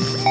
Yeah. 0.00 0.29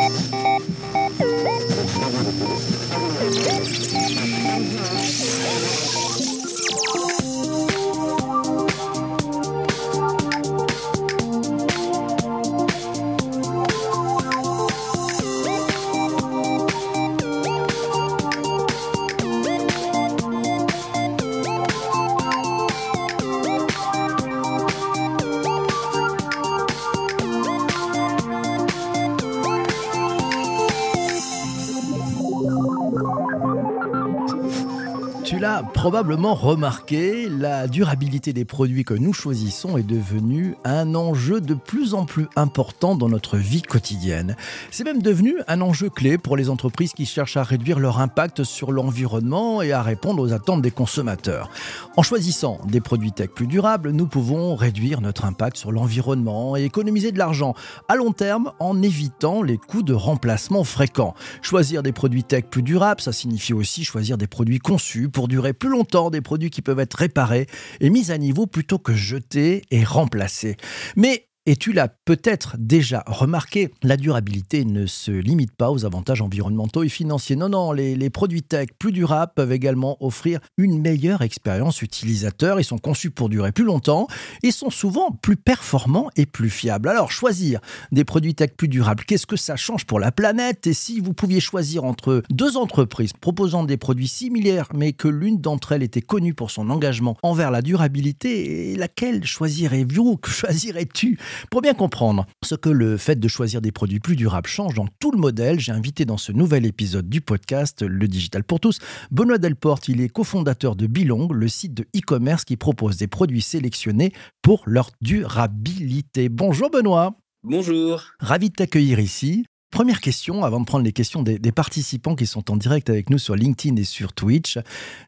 Probablement 35.79 36.35
remarqué, 36.35 37.29
la 37.29 37.69
durabilité 37.69 38.33
des 38.33 38.43
produits 38.43 38.83
que 38.83 38.93
nous 38.93 39.13
choisissons 39.13 39.77
est 39.77 39.83
devenue 39.83 40.55
un 40.65 40.93
enjeu 40.93 41.39
de 41.39 41.53
plus 41.53 41.93
en 41.93 42.03
plus 42.03 42.27
important 42.35 42.95
dans 42.95 43.07
notre 43.07 43.37
vie 43.37 43.61
quotidienne. 43.61 44.35
C'est 44.71 44.83
même 44.83 45.01
devenu 45.01 45.35
un 45.47 45.61
enjeu 45.61 45.89
clé 45.89 46.17
pour 46.17 46.35
les 46.35 46.49
entreprises 46.49 46.91
qui 46.91 47.05
cherchent 47.05 47.37
à 47.37 47.43
réduire 47.43 47.79
leur 47.79 48.01
impact 48.01 48.43
sur 48.43 48.73
l'environnement 48.73 49.61
et 49.61 49.71
à 49.71 49.81
répondre 49.81 50.21
aux 50.21 50.33
attentes 50.33 50.61
des 50.61 50.69
consommateurs. 50.69 51.49
En 51.95 52.03
choisissant 52.03 52.59
des 52.67 52.81
produits 52.81 53.13
tech 53.13 53.29
plus 53.29 53.47
durables, 53.47 53.91
nous 53.91 54.05
pouvons 54.05 54.57
réduire 54.57 54.99
notre 54.99 55.23
impact 55.23 55.55
sur 55.55 55.71
l'environnement 55.71 56.57
et 56.57 56.65
économiser 56.65 57.13
de 57.13 57.19
l'argent 57.19 57.53
à 57.87 57.95
long 57.95 58.11
terme 58.11 58.51
en 58.59 58.81
évitant 58.81 59.41
les 59.43 59.57
coûts 59.57 59.83
de 59.83 59.93
remplacement 59.93 60.65
fréquents. 60.65 61.15
Choisir 61.41 61.83
des 61.83 61.93
produits 61.93 62.25
tech 62.25 62.47
plus 62.51 62.63
durables, 62.63 62.99
ça 62.99 63.13
signifie 63.13 63.53
aussi 63.53 63.85
choisir 63.85 64.17
des 64.17 64.27
produits 64.27 64.59
conçus 64.59 65.07
pour 65.07 65.29
durer 65.29 65.53
plus 65.53 65.68
longtemps, 65.69 66.09
des 66.09 66.21
produits 66.21 66.49
qui 66.49 66.61
peuvent 66.61 66.79
être 66.79 66.95
réparés 66.95 67.47
et 67.79 67.89
mis 67.89 68.11
à 68.11 68.17
niveau 68.17 68.47
plutôt 68.47 68.79
que 68.79 68.93
jetés 68.93 69.63
et 69.71 69.83
remplacés. 69.83 70.57
Mais 70.95 71.28
et 71.45 71.55
tu 71.55 71.71
l'as 71.71 71.87
peut-être 71.87 72.57
déjà 72.59 73.03
remarqué, 73.07 73.73
la 73.81 73.97
durabilité 73.97 74.65
ne 74.65 74.85
se 74.85 75.09
limite 75.09 75.55
pas 75.55 75.71
aux 75.71 75.83
avantages 75.83 76.21
environnementaux 76.21 76.83
et 76.83 76.89
financiers. 76.89 77.35
Non, 77.35 77.49
non, 77.49 77.71
les, 77.71 78.09
produits 78.11 78.43
tech 78.43 78.69
plus 78.77 78.91
durables 78.91 79.31
peuvent 79.35 79.51
également 79.51 79.97
offrir 79.99 80.41
une 80.57 80.79
meilleure 80.79 81.23
expérience 81.23 81.81
utilisateur. 81.81 82.59
Ils 82.59 82.65
sont 82.65 82.77
conçus 82.77 83.09
pour 83.09 83.29
durer 83.29 83.51
plus 83.51 83.63
longtemps 83.63 84.07
et 84.43 84.51
sont 84.51 84.69
souvent 84.69 85.11
plus 85.11 85.37
performants 85.37 86.09
et 86.15 86.27
plus 86.27 86.51
fiables. 86.51 86.87
Alors, 86.87 87.11
choisir 87.11 87.61
des 87.91 88.03
produits 88.03 88.35
tech 88.35 88.51
plus 88.55 88.67
durables, 88.67 89.03
qu'est-ce 89.05 89.25
que 89.25 89.37
ça 89.37 89.55
change 89.55 89.85
pour 89.85 89.99
la 89.99 90.11
planète? 90.11 90.67
Et 90.67 90.73
si 90.73 90.99
vous 90.99 91.13
pouviez 91.13 91.39
choisir 91.39 91.83
entre 91.83 92.21
deux 92.29 92.57
entreprises 92.57 93.13
proposant 93.13 93.63
des 93.63 93.77
produits 93.77 94.07
similaires, 94.07 94.67
mais 94.75 94.93
que 94.93 95.07
l'une 95.07 95.41
d'entre 95.41 95.71
elles 95.71 95.83
était 95.83 96.01
connue 96.01 96.35
pour 96.35 96.51
son 96.51 96.69
engagement 96.69 97.17
envers 97.23 97.49
la 97.49 97.63
durabilité, 97.63 98.75
laquelle 98.75 99.25
choisirais-vous? 99.25 100.19
Choisirais-tu? 100.25 101.17
Pour 101.51 101.61
bien 101.61 101.73
comprendre 101.73 102.25
ce 102.43 102.55
que 102.55 102.69
le 102.69 102.97
fait 102.97 103.19
de 103.19 103.27
choisir 103.27 103.61
des 103.61 103.71
produits 103.71 103.99
plus 103.99 104.15
durables 104.15 104.49
change 104.49 104.73
dans 104.73 104.87
tout 104.99 105.11
le 105.11 105.17
modèle, 105.17 105.59
j'ai 105.59 105.71
invité 105.71 106.05
dans 106.05 106.17
ce 106.17 106.31
nouvel 106.31 106.65
épisode 106.65 107.09
du 107.09 107.21
podcast 107.21 107.81
Le 107.81 108.07
Digital 108.07 108.43
pour 108.43 108.59
tous 108.59 108.79
Benoît 109.11 109.37
Delporte. 109.37 109.87
Il 109.87 110.01
est 110.01 110.09
cofondateur 110.09 110.75
de 110.75 110.87
Bilong, 110.87 111.27
le 111.31 111.47
site 111.47 111.73
de 111.73 111.83
e-commerce 111.95 112.45
qui 112.45 112.57
propose 112.57 112.97
des 112.97 113.07
produits 113.07 113.41
sélectionnés 113.41 114.13
pour 114.41 114.63
leur 114.65 114.91
durabilité. 115.01 116.29
Bonjour 116.29 116.69
Benoît. 116.69 117.15
Bonjour. 117.43 118.03
Ravi 118.19 118.49
de 118.49 118.55
t'accueillir 118.55 118.99
ici. 118.99 119.45
Première 119.71 120.01
question, 120.01 120.43
avant 120.43 120.59
de 120.59 120.65
prendre 120.65 120.83
les 120.83 120.91
questions 120.91 121.21
des, 121.21 121.51
participants 121.51 122.15
qui 122.15 122.25
sont 122.25 122.49
en 122.51 122.57
direct 122.57 122.89
avec 122.89 123.11
nous 123.11 123.19
sur 123.19 123.35
LinkedIn 123.35 123.75
et 123.75 123.83
sur 123.83 124.13
Twitch. 124.13 124.57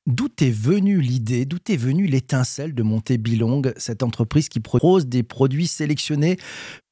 D'où 0.05 0.27
est 0.39 0.51
venue 0.51 1.01
l'idée, 1.01 1.45
d'où 1.45 1.57
est 1.67 1.77
venue 1.77 2.05
l'étincelle 2.05 2.75
de 2.75 2.83
monter 2.83 3.17
Bilong, 3.17 3.63
cette 3.77 4.03
entreprise 4.03 4.49
qui 4.49 4.59
propose 4.59 5.07
des 5.07 5.23
produits 5.23 5.67
sélectionnés 5.67 6.37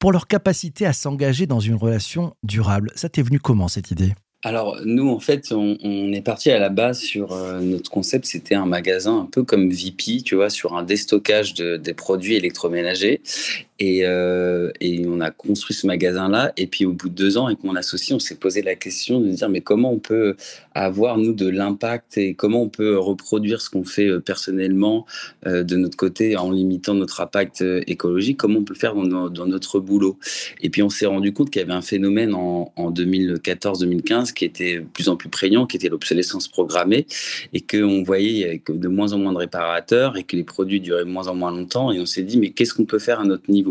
pour 0.00 0.10
leur 0.10 0.26
capacité 0.26 0.84
à 0.84 0.92
s'engager 0.92 1.46
dans 1.46 1.60
une 1.60 1.76
relation 1.76 2.34
durable? 2.42 2.90
Ça 2.96 3.08
t'est 3.08 3.22
venu 3.22 3.38
comment 3.38 3.68
cette 3.68 3.92
idée? 3.92 4.14
Alors 4.42 4.78
nous, 4.84 5.08
en 5.10 5.20
fait, 5.20 5.52
on, 5.52 6.12
est 6.12 6.22
parti 6.22 6.50
à 6.50 6.58
la 6.58 6.70
base 6.70 6.98
sur 6.98 7.32
euh, 7.32 7.60
notre 7.60 7.90
concept, 7.90 8.24
c'était 8.24 8.54
un 8.54 8.64
magasin 8.64 9.18
un 9.18 9.26
peu 9.26 9.44
comme 9.44 9.68
VP, 9.68 10.22
tu 10.24 10.34
vois, 10.34 10.48
sur 10.48 10.74
un 10.74 10.82
déstockage 10.82 11.52
de, 11.54 11.76
des 11.76 11.92
produits 11.92 12.36
électroménagers. 12.36 13.20
Et, 13.80 14.02
euh, 14.04 14.70
et, 14.80 15.06
on 15.06 15.20
a 15.20 15.30
construit 15.30 15.74
ce 15.74 15.86
magasin-là. 15.86 16.52
Et 16.58 16.66
puis 16.66 16.84
au 16.84 16.92
bout 16.92 17.08
de 17.08 17.14
deux 17.14 17.38
ans, 17.38 17.46
avec 17.46 17.64
mon 17.64 17.74
associé, 17.74 18.14
on 18.14 18.18
s'est 18.18 18.36
posé 18.36 18.60
la 18.60 18.74
question 18.74 19.20
de 19.20 19.28
dire 19.30 19.48
mais 19.48 19.62
comment 19.62 19.90
on 19.90 19.98
peut 19.98 20.36
avoir 20.74 21.16
nous 21.16 21.32
de 21.32 21.48
l'impact 21.48 22.18
et 22.18 22.34
comment 22.34 22.62
on 22.62 22.68
peut 22.68 22.98
reproduire 22.98 23.62
ce 23.62 23.70
qu'on 23.70 23.84
fait 23.84 24.06
euh, 24.06 24.20
personnellement 24.20 25.06
euh, 25.46 25.62
de 25.62 25.76
notre 25.76 25.96
côté 25.96 26.36
en 26.36 26.50
limitant 26.50 26.92
notre 26.92 27.22
impact 27.22 27.64
écologique? 27.86 28.36
Comment 28.36 28.58
on 28.58 28.64
peut 28.64 28.74
faire 28.74 28.94
dans, 28.94 29.30
dans 29.30 29.46
notre 29.46 29.80
boulot? 29.80 30.18
Et 30.60 30.68
puis 30.68 30.82
on 30.82 30.90
s'est 30.90 31.06
rendu 31.06 31.32
compte 31.32 31.48
qu'il 31.48 31.60
y 31.60 31.64
avait 31.64 31.72
un 31.72 31.80
phénomène 31.80 32.34
en, 32.34 32.72
en 32.76 32.92
2014-2015 32.92 34.34
qui 34.34 34.44
était 34.44 34.80
de 34.80 34.84
plus 34.84 35.08
en 35.08 35.16
plus 35.16 35.30
prégnant, 35.30 35.66
qui 35.66 35.78
était 35.78 35.88
l'obsolescence 35.88 36.48
programmée, 36.48 37.06
et 37.54 37.62
qu'on 37.62 38.02
voyait 38.02 38.62
de 38.68 38.88
moins 38.88 39.14
en 39.14 39.18
moins 39.18 39.32
de 39.32 39.38
réparateurs 39.38 40.18
et 40.18 40.24
que 40.24 40.36
les 40.36 40.44
produits 40.44 40.80
duraient 40.80 41.06
de 41.06 41.10
moins 41.10 41.28
en 41.28 41.34
moins 41.34 41.50
longtemps. 41.50 41.92
Et 41.92 41.98
on 41.98 42.06
s'est 42.06 42.22
dit 42.22 42.38
mais 42.38 42.50
qu'est-ce 42.50 42.74
qu'on 42.74 42.84
peut 42.84 42.98
faire 42.98 43.20
à 43.20 43.24
notre 43.24 43.50
niveau? 43.50 43.69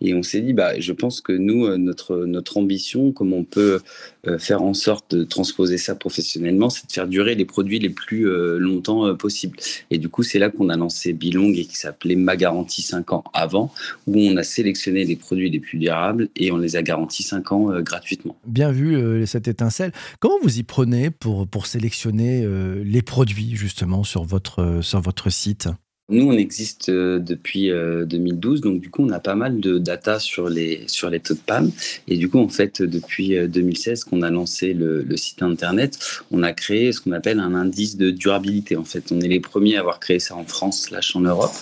Et 0.00 0.14
on 0.14 0.22
s'est 0.22 0.40
dit, 0.40 0.52
bah, 0.52 0.78
je 0.78 0.92
pense 0.92 1.20
que 1.20 1.32
nous, 1.32 1.66
euh, 1.66 1.76
notre, 1.76 2.56
ambition, 2.56 3.12
comment 3.12 3.36
on 3.36 3.44
peut 3.44 3.80
euh, 4.26 4.38
faire 4.38 4.62
en 4.62 4.74
sorte 4.74 5.14
de 5.14 5.24
transposer 5.24 5.78
ça 5.78 5.94
professionnellement, 5.94 6.70
c'est 6.70 6.86
de 6.86 6.92
faire 6.92 7.06
durer 7.06 7.34
les 7.34 7.44
produits 7.44 7.78
les 7.78 7.90
plus 7.90 8.28
euh, 8.28 8.58
longtemps 8.58 9.14
possible. 9.14 9.58
Et 9.90 9.98
du 9.98 10.08
coup, 10.08 10.22
c'est 10.22 10.38
là 10.38 10.50
qu'on 10.50 10.68
a 10.68 10.76
lancé 10.76 11.12
Bilong 11.12 11.52
et 11.54 11.64
qui 11.64 11.76
s'appelait 11.76 12.16
Ma 12.16 12.36
Garantie 12.36 12.82
5 12.82 13.12
ans 13.12 13.24
avant, 13.32 13.72
où 14.06 14.18
on 14.18 14.36
a 14.36 14.42
sélectionné 14.42 15.04
les 15.04 15.16
produits 15.16 15.50
les 15.50 15.60
plus 15.60 15.78
durables 15.78 16.28
et 16.36 16.52
on 16.52 16.56
les 16.56 16.76
a 16.76 16.82
garantis 16.82 17.22
5 17.22 17.52
ans 17.52 17.80
gratuitement. 17.80 18.36
Bien 18.46 18.72
vu 18.72 19.26
cette 19.26 19.48
étincelle. 19.48 19.92
Comment 20.18 20.36
vous 20.42 20.58
y 20.58 20.62
prenez 20.62 21.10
pour, 21.10 21.66
sélectionner 21.66 22.46
les 22.84 23.02
produits 23.02 23.54
justement 23.54 24.02
sur 24.04 24.24
votre 24.24 25.30
site? 25.30 25.68
Nous, 26.10 26.26
on 26.26 26.32
existe 26.32 26.88
euh, 26.88 27.18
depuis 27.18 27.70
2012, 27.70 28.58
euh, 28.58 28.62
donc 28.62 28.80
du 28.80 28.90
coup, 28.90 29.04
on 29.04 29.10
a 29.10 29.20
pas 29.20 29.34
mal 29.34 29.60
de 29.60 29.78
data 29.78 30.18
sur 30.18 30.48
les, 30.48 30.84
sur 30.86 31.08
les 31.08 31.20
taux 31.20 31.34
de 31.34 31.40
panne. 31.40 31.70
Et 32.08 32.16
du 32.16 32.28
coup, 32.28 32.38
en 32.38 32.48
fait, 32.48 32.82
depuis 32.82 33.36
2016 33.48 34.00
euh, 34.00 34.10
qu'on 34.10 34.22
a 34.22 34.30
lancé 34.30 34.72
le, 34.74 35.16
site 35.16 35.42
internet, 35.42 35.98
on 36.30 36.42
a 36.42 36.52
créé 36.52 36.92
ce 36.92 37.00
qu'on 37.00 37.12
appelle 37.12 37.40
un 37.40 37.54
indice 37.54 37.96
de 37.96 38.10
durabilité. 38.10 38.76
En 38.76 38.84
fait, 38.84 39.12
on 39.12 39.20
est 39.20 39.28
les 39.28 39.40
premiers 39.40 39.76
à 39.76 39.80
avoir 39.80 40.00
créé 40.00 40.18
ça 40.18 40.36
en 40.36 40.44
France, 40.44 40.82
slash 40.82 41.14
en 41.14 41.20
Europe, 41.20 41.54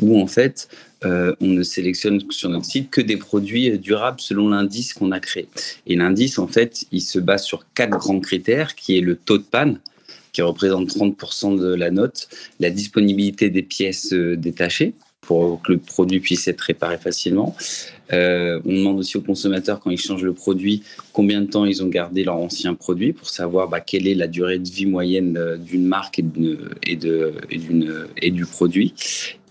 où 0.00 0.20
en 0.20 0.26
fait, 0.26 0.68
on 1.04 1.48
ne 1.48 1.64
sélectionne 1.64 2.22
sur 2.30 2.48
notre 2.48 2.64
site 2.64 2.88
que 2.90 3.00
des 3.00 3.16
produits 3.16 3.76
durables 3.76 4.20
selon 4.20 4.50
l'indice 4.50 4.94
qu'on 4.94 5.10
a 5.10 5.18
créé. 5.18 5.48
Et 5.88 5.96
l'indice, 5.96 6.38
en 6.38 6.46
fait, 6.46 6.84
il 6.92 7.00
se 7.00 7.18
base 7.18 7.42
sur 7.42 7.66
quatre 7.74 7.98
grands 7.98 8.20
critères, 8.20 8.76
qui 8.76 8.96
est 8.96 9.00
le 9.00 9.16
taux 9.16 9.38
de 9.38 9.42
panne, 9.42 9.80
qui 10.32 10.42
représente 10.42 10.88
30% 10.88 11.58
de 11.58 11.74
la 11.74 11.90
note, 11.90 12.28
la 12.58 12.70
disponibilité 12.70 13.50
des 13.50 13.62
pièces 13.62 14.12
euh, 14.12 14.36
détachées 14.36 14.94
pour 15.20 15.62
que 15.62 15.72
le 15.72 15.78
produit 15.78 16.18
puisse 16.18 16.48
être 16.48 16.62
réparé 16.62 16.98
facilement. 16.98 17.54
Euh, 18.12 18.60
on 18.64 18.72
demande 18.72 18.98
aussi 18.98 19.16
aux 19.16 19.20
consommateurs, 19.20 19.78
quand 19.78 19.90
ils 19.90 20.00
changent 20.00 20.24
le 20.24 20.32
produit, 20.32 20.82
combien 21.12 21.40
de 21.40 21.46
temps 21.46 21.64
ils 21.64 21.80
ont 21.84 21.86
gardé 21.86 22.24
leur 22.24 22.36
ancien 22.36 22.74
produit 22.74 23.12
pour 23.12 23.28
savoir 23.28 23.68
bah, 23.68 23.78
quelle 23.78 24.08
est 24.08 24.16
la 24.16 24.26
durée 24.26 24.58
de 24.58 24.68
vie 24.68 24.84
moyenne 24.84 25.36
euh, 25.36 25.56
d'une 25.56 25.86
marque 25.86 26.18
et, 26.18 26.22
de, 26.22 26.70
et, 26.84 26.98
et, 28.20 28.30
du 28.32 28.46
produit. 28.46 28.94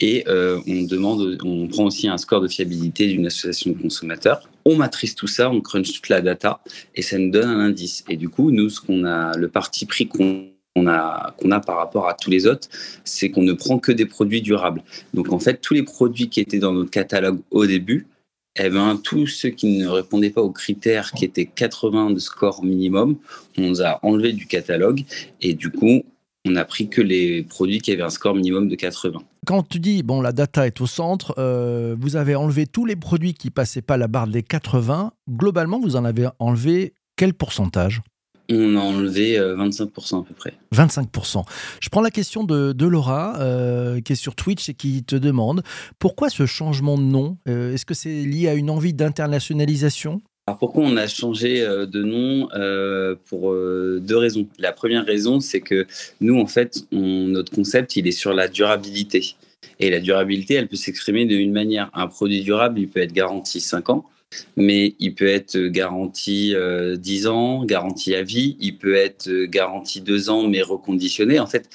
Et 0.01 0.25
on, 0.27 0.83
demande, 0.83 1.37
on 1.45 1.67
prend 1.67 1.85
aussi 1.85 2.09
un 2.09 2.17
score 2.17 2.41
de 2.41 2.49
fiabilité 2.49 3.07
d'une 3.07 3.27
association 3.27 3.71
de 3.71 3.81
consommateurs. 3.81 4.49
On 4.65 4.75
matrice 4.75 5.15
tout 5.15 5.27
ça, 5.27 5.49
on 5.49 5.61
crunch 5.61 5.93
toute 5.93 6.09
la 6.09 6.21
data 6.21 6.59
et 6.95 7.01
ça 7.01 7.17
nous 7.17 7.31
donne 7.31 7.47
un 7.47 7.59
indice. 7.59 8.03
Et 8.09 8.17
du 8.17 8.27
coup, 8.27 8.51
nous, 8.51 8.69
ce 8.69 8.81
qu'on 8.81 9.05
a, 9.05 9.37
le 9.37 9.47
parti 9.47 9.85
pris 9.85 10.07
qu'on 10.07 10.50
qu'on 10.75 10.87
a, 10.87 11.59
par 11.65 11.77
rapport 11.77 12.07
à 12.07 12.13
tous 12.13 12.29
les 12.29 12.47
autres, 12.47 12.67
c'est 13.03 13.29
qu'on 13.29 13.43
ne 13.43 13.53
prend 13.53 13.79
que 13.79 13.91
des 13.91 14.05
produits 14.05 14.41
durables. 14.41 14.83
Donc 15.13 15.31
en 15.31 15.39
fait, 15.39 15.61
tous 15.61 15.73
les 15.73 15.83
produits 15.83 16.29
qui 16.29 16.39
étaient 16.39 16.59
dans 16.59 16.73
notre 16.73 16.91
catalogue 16.91 17.39
au 17.51 17.65
début, 17.65 18.07
eh 18.57 18.69
ben, 18.69 18.99
tous 19.01 19.27
ceux 19.27 19.49
qui 19.49 19.77
ne 19.77 19.87
répondaient 19.87 20.29
pas 20.29 20.41
aux 20.41 20.51
critères 20.51 21.11
qui 21.11 21.25
étaient 21.25 21.45
80 21.45 22.11
de 22.11 22.19
score 22.19 22.63
minimum, 22.63 23.17
on 23.57 23.69
les 23.69 23.81
a 23.81 23.99
enlevés 24.03 24.33
du 24.33 24.45
catalogue 24.45 25.03
et 25.41 25.53
du 25.53 25.71
coup, 25.71 26.03
on 26.45 26.51
n'a 26.51 26.65
pris 26.65 26.89
que 26.89 27.01
les 27.01 27.43
produits 27.43 27.79
qui 27.79 27.91
avaient 27.91 28.01
un 28.01 28.09
score 28.09 28.35
minimum 28.35 28.67
de 28.67 28.75
80. 28.75 29.19
Quand 29.45 29.63
tu 29.63 29.79
dis, 29.79 30.03
bon, 30.03 30.21
la 30.21 30.31
data 30.31 30.65
est 30.67 30.81
au 30.81 30.87
centre, 30.87 31.33
euh, 31.37 31.95
vous 31.99 32.15
avez 32.15 32.35
enlevé 32.35 32.65
tous 32.65 32.85
les 32.85 32.95
produits 32.95 33.33
qui 33.33 33.51
passaient 33.51 33.81
pas 33.81 33.97
la 33.97 34.07
barre 34.07 34.27
des 34.27 34.43
80. 34.43 35.13
Globalement, 35.29 35.79
vous 35.79 35.95
en 35.95 36.03
avez 36.03 36.27
enlevé 36.39 36.93
quel 37.15 37.33
pourcentage? 37.33 38.01
On 38.55 38.75
a 38.75 38.79
enlevé 38.79 39.37
25% 39.37 40.15
euh, 40.15 40.19
à 40.19 40.23
peu 40.23 40.33
près. 40.33 40.53
25%. 40.73 41.43
Je 41.81 41.89
prends 41.89 42.01
la 42.01 42.11
question 42.11 42.43
de, 42.43 42.85
Laura, 42.85 43.39
euh, 43.39 44.01
qui 44.01 44.13
est 44.13 44.15
sur 44.15 44.35
Twitch 44.35 44.69
et 44.69 44.73
qui 44.73 45.03
te 45.03 45.15
demande 45.15 45.63
pourquoi 45.99 46.29
ce 46.29 46.45
changement 46.45 46.97
de 46.97 47.03
nom? 47.03 47.37
Euh, 47.47 47.73
Est-ce 47.73 47.85
que 47.85 47.93
c'est 47.93 48.23
lié 48.23 48.47
à 48.47 48.53
une 48.53 48.69
envie 48.69 48.93
d'internationalisation? 48.93 50.21
Alors 50.47 50.57
pourquoi 50.57 50.83
on 50.83 50.97
a 50.97 51.07
changé 51.07 51.61
de 51.61 52.03
nom 52.03 52.49
euh, 52.55 53.15
Pour 53.29 53.53
deux 53.53 54.17
raisons. 54.17 54.47
La 54.57 54.71
première 54.71 55.05
raison, 55.05 55.39
c'est 55.39 55.61
que 55.61 55.85
nous, 56.19 56.39
en 56.39 56.47
fait, 56.47 56.85
notre 56.91 57.51
concept, 57.51 57.95
il 57.95 58.07
est 58.07 58.11
sur 58.11 58.33
la 58.33 58.47
durabilité. 58.47 59.35
Et 59.79 59.89
la 59.89 59.99
durabilité, 59.99 60.55
elle 60.55 60.67
peut 60.67 60.75
s'exprimer 60.75 61.25
d'une 61.25 61.53
manière. 61.53 61.89
Un 61.93 62.07
produit 62.07 62.41
durable, 62.41 62.79
il 62.79 62.87
peut 62.87 63.01
être 63.01 63.13
garanti 63.13 63.59
5 63.59 63.89
ans, 63.89 64.05
mais 64.57 64.95
il 64.99 65.15
peut 65.15 65.27
être 65.27 65.57
garanti 65.57 66.55
10 66.97 67.27
ans, 67.27 67.65
garanti 67.65 68.15
à 68.15 68.23
vie, 68.23 68.57
il 68.59 68.77
peut 68.77 68.95
être 68.95 69.29
garanti 69.45 70.01
2 70.01 70.29
ans, 70.29 70.47
mais 70.47 70.61
reconditionné. 70.61 71.39
En 71.39 71.47
fait, 71.47 71.69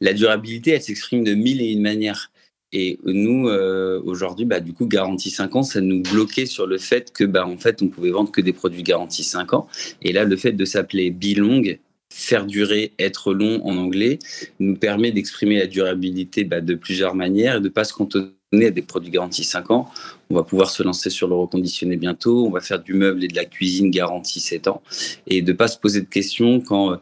la 0.00 0.12
durabilité, 0.12 0.72
elle 0.72 0.82
s'exprime 0.82 1.24
de 1.24 1.34
mille 1.34 1.60
et 1.60 1.70
une 1.72 1.82
manières. 1.82 2.30
Et 2.72 2.98
nous, 3.04 3.48
euh, 3.48 4.00
aujourd'hui, 4.04 4.44
bah, 4.44 4.60
du 4.60 4.72
coup, 4.72 4.86
garantie 4.86 5.30
5 5.30 5.56
ans, 5.56 5.62
ça 5.62 5.80
nous 5.80 6.02
bloquait 6.02 6.46
sur 6.46 6.66
le 6.66 6.78
fait 6.78 7.12
que, 7.12 7.24
bah, 7.24 7.46
en 7.46 7.58
fait, 7.58 7.82
on 7.82 7.88
pouvait 7.88 8.10
vendre 8.10 8.30
que 8.30 8.40
des 8.40 8.52
produits 8.52 8.82
garantis 8.82 9.24
5 9.24 9.52
ans. 9.54 9.66
Et 10.02 10.12
là, 10.12 10.24
le 10.24 10.36
fait 10.36 10.52
de 10.52 10.64
s'appeler 10.64 11.10
Bilong, 11.10 11.78
faire 12.12 12.46
durer, 12.46 12.92
être 12.98 13.34
long 13.34 13.60
en 13.64 13.76
anglais, 13.76 14.18
nous 14.60 14.76
permet 14.76 15.10
d'exprimer 15.10 15.58
la 15.58 15.66
durabilité 15.66 16.44
bah, 16.44 16.60
de 16.60 16.74
plusieurs 16.74 17.14
manières 17.14 17.56
et 17.56 17.60
de 17.60 17.64
ne 17.64 17.68
pas 17.70 17.84
se 17.84 17.92
cantonner 17.92 18.30
à 18.52 18.70
des 18.70 18.82
produits 18.82 19.10
garantis 19.10 19.44
5 19.44 19.70
ans. 19.70 19.88
On 20.28 20.34
va 20.34 20.42
pouvoir 20.42 20.70
se 20.70 20.82
lancer 20.82 21.08
sur 21.08 21.28
le 21.28 21.34
reconditionné 21.36 21.96
bientôt. 21.96 22.46
On 22.46 22.50
va 22.50 22.60
faire 22.60 22.82
du 22.82 22.94
meuble 22.94 23.22
et 23.22 23.28
de 23.28 23.36
la 23.36 23.44
cuisine 23.44 23.90
garantie 23.90 24.40
7 24.40 24.66
ans. 24.66 24.82
Et 25.28 25.40
de 25.40 25.52
ne 25.52 25.56
pas 25.56 25.68
se 25.68 25.78
poser 25.78 26.00
de 26.00 26.06
questions 26.06 26.60
quand, 26.60 26.92
euh, 26.92 26.96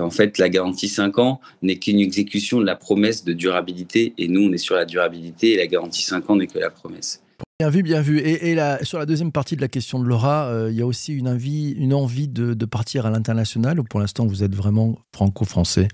en 0.00 0.10
fait, 0.10 0.38
la 0.38 0.48
garantie 0.48 0.88
5 0.88 1.18
ans 1.18 1.40
n'est 1.62 1.76
qu'une 1.76 1.98
exécution 1.98 2.60
de 2.60 2.64
la 2.64 2.76
promesse 2.76 3.24
de 3.24 3.32
durabilité. 3.32 4.14
Et 4.16 4.28
nous, 4.28 4.48
on 4.48 4.52
est 4.52 4.58
sur 4.58 4.76
la 4.76 4.84
durabilité 4.84 5.54
et 5.54 5.56
la 5.56 5.66
garantie 5.66 6.02
5 6.02 6.30
ans 6.30 6.36
n'est 6.36 6.46
que 6.46 6.60
la 6.60 6.70
promesse. 6.70 7.20
Bien 7.58 7.70
vu, 7.70 7.82
bien 7.82 8.00
vu. 8.00 8.20
Et, 8.20 8.56
sur 8.82 8.98
la 8.98 9.06
deuxième 9.06 9.32
partie 9.32 9.56
de 9.56 9.60
la 9.60 9.68
question 9.68 9.98
de 9.98 10.04
Laura, 10.04 10.46
euh, 10.46 10.70
il 10.70 10.76
y 10.76 10.82
a 10.82 10.86
aussi 10.86 11.14
une 11.14 11.28
envie, 11.28 12.28
de 12.28 12.64
partir 12.64 13.06
à 13.06 13.10
l'international 13.10 13.80
ou 13.80 13.84
pour 13.84 13.98
l'instant 13.98 14.26
vous 14.26 14.44
êtes 14.44 14.54
vraiment 14.54 14.98
franco-français? 15.12 15.88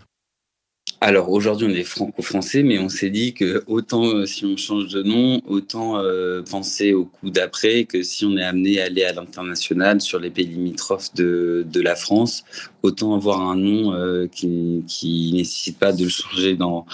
Alors 1.01 1.31
aujourd'hui, 1.31 1.69
on 1.71 1.75
est 1.75 1.85
franco-français, 1.85 2.65
mais 2.65 2.81
on 2.81 2.89
s'est 2.89 3.11
dit 3.11 3.33
que 3.33 3.63
autant 3.69 4.05
euh, 4.05 4.27
si 4.27 4.45
on 4.45 4.57
change 4.57 4.89
de 4.89 5.05
nom, 5.05 5.41
autant 5.47 5.99
euh, 5.99 6.43
penser 6.43 6.93
au 6.93 7.05
coup 7.05 7.31
d'après 7.31 7.85
que 7.85 8.03
si 8.03 8.25
on 8.25 8.37
est 8.37 8.43
amené 8.43 8.81
à 8.81 8.87
aller 8.87 9.05
à 9.05 9.13
l'international 9.13 10.01
sur 10.01 10.19
les 10.19 10.31
pays 10.31 10.47
limitrophes 10.47 11.15
de, 11.15 11.65
de 11.71 11.81
la 11.81 11.95
France, 11.95 12.43
autant 12.83 13.15
avoir 13.15 13.41
un 13.41 13.55
nom 13.55 13.93
euh, 13.93 14.27
qui, 14.27 14.83
qui 14.89 15.33
nécessite 15.35 15.79
pas 15.79 15.93
de 15.93 16.03
le 16.03 16.11
changer 16.11 16.57
dans, 16.57 16.85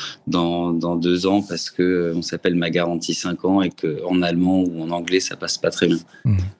deux 0.96 1.26
ans 1.26 1.40
parce 1.40 1.70
que 1.70 2.12
on 2.14 2.20
s'appelle 2.20 2.56
ma 2.56 2.68
garantie 2.68 3.14
5 3.14 3.44
ans 3.46 3.62
et 3.62 3.70
qu'en 3.70 4.20
allemand 4.20 4.64
ou 4.64 4.82
en 4.82 4.90
anglais, 4.90 5.20
ça 5.20 5.36
passe 5.36 5.56
pas 5.56 5.70
très 5.70 5.86
bien. 5.86 5.98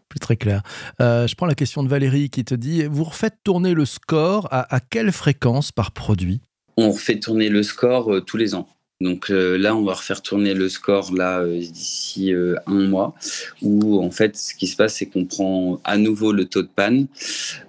Plus 0.08 0.20
très 0.20 0.36
clair. 0.36 0.62
je 0.98 1.34
prends 1.34 1.46
la 1.46 1.54
question 1.54 1.82
de 1.82 1.88
Valérie 1.88 2.30
qui 2.30 2.44
te 2.44 2.54
dit, 2.54 2.84
vous 2.86 3.04
refaites 3.04 3.36
tourner 3.44 3.74
le 3.74 3.84
score 3.84 4.48
à 4.50 4.80
quelle 4.80 5.12
fréquence 5.12 5.72
par 5.72 5.92
produit? 5.92 6.40
On 6.76 6.90
refait 6.90 7.18
tourner 7.18 7.48
le 7.48 7.62
score 7.62 8.14
euh, 8.14 8.20
tous 8.20 8.36
les 8.36 8.54
ans. 8.54 8.68
Donc 9.00 9.30
euh, 9.30 9.56
là, 9.58 9.74
on 9.76 9.82
va 9.82 9.94
refaire 9.94 10.22
tourner 10.22 10.54
le 10.54 10.68
score 10.68 11.12
là 11.12 11.40
euh, 11.40 11.58
d'ici 11.58 12.32
un 12.32 12.86
mois, 12.86 13.14
où 13.60 14.02
en 14.02 14.10
fait, 14.10 14.36
ce 14.36 14.54
qui 14.54 14.66
se 14.66 14.76
passe, 14.76 14.96
c'est 14.96 15.06
qu'on 15.06 15.24
prend 15.24 15.80
à 15.84 15.98
nouveau 15.98 16.32
le 16.32 16.46
taux 16.46 16.62
de 16.62 16.68
panne 16.74 17.06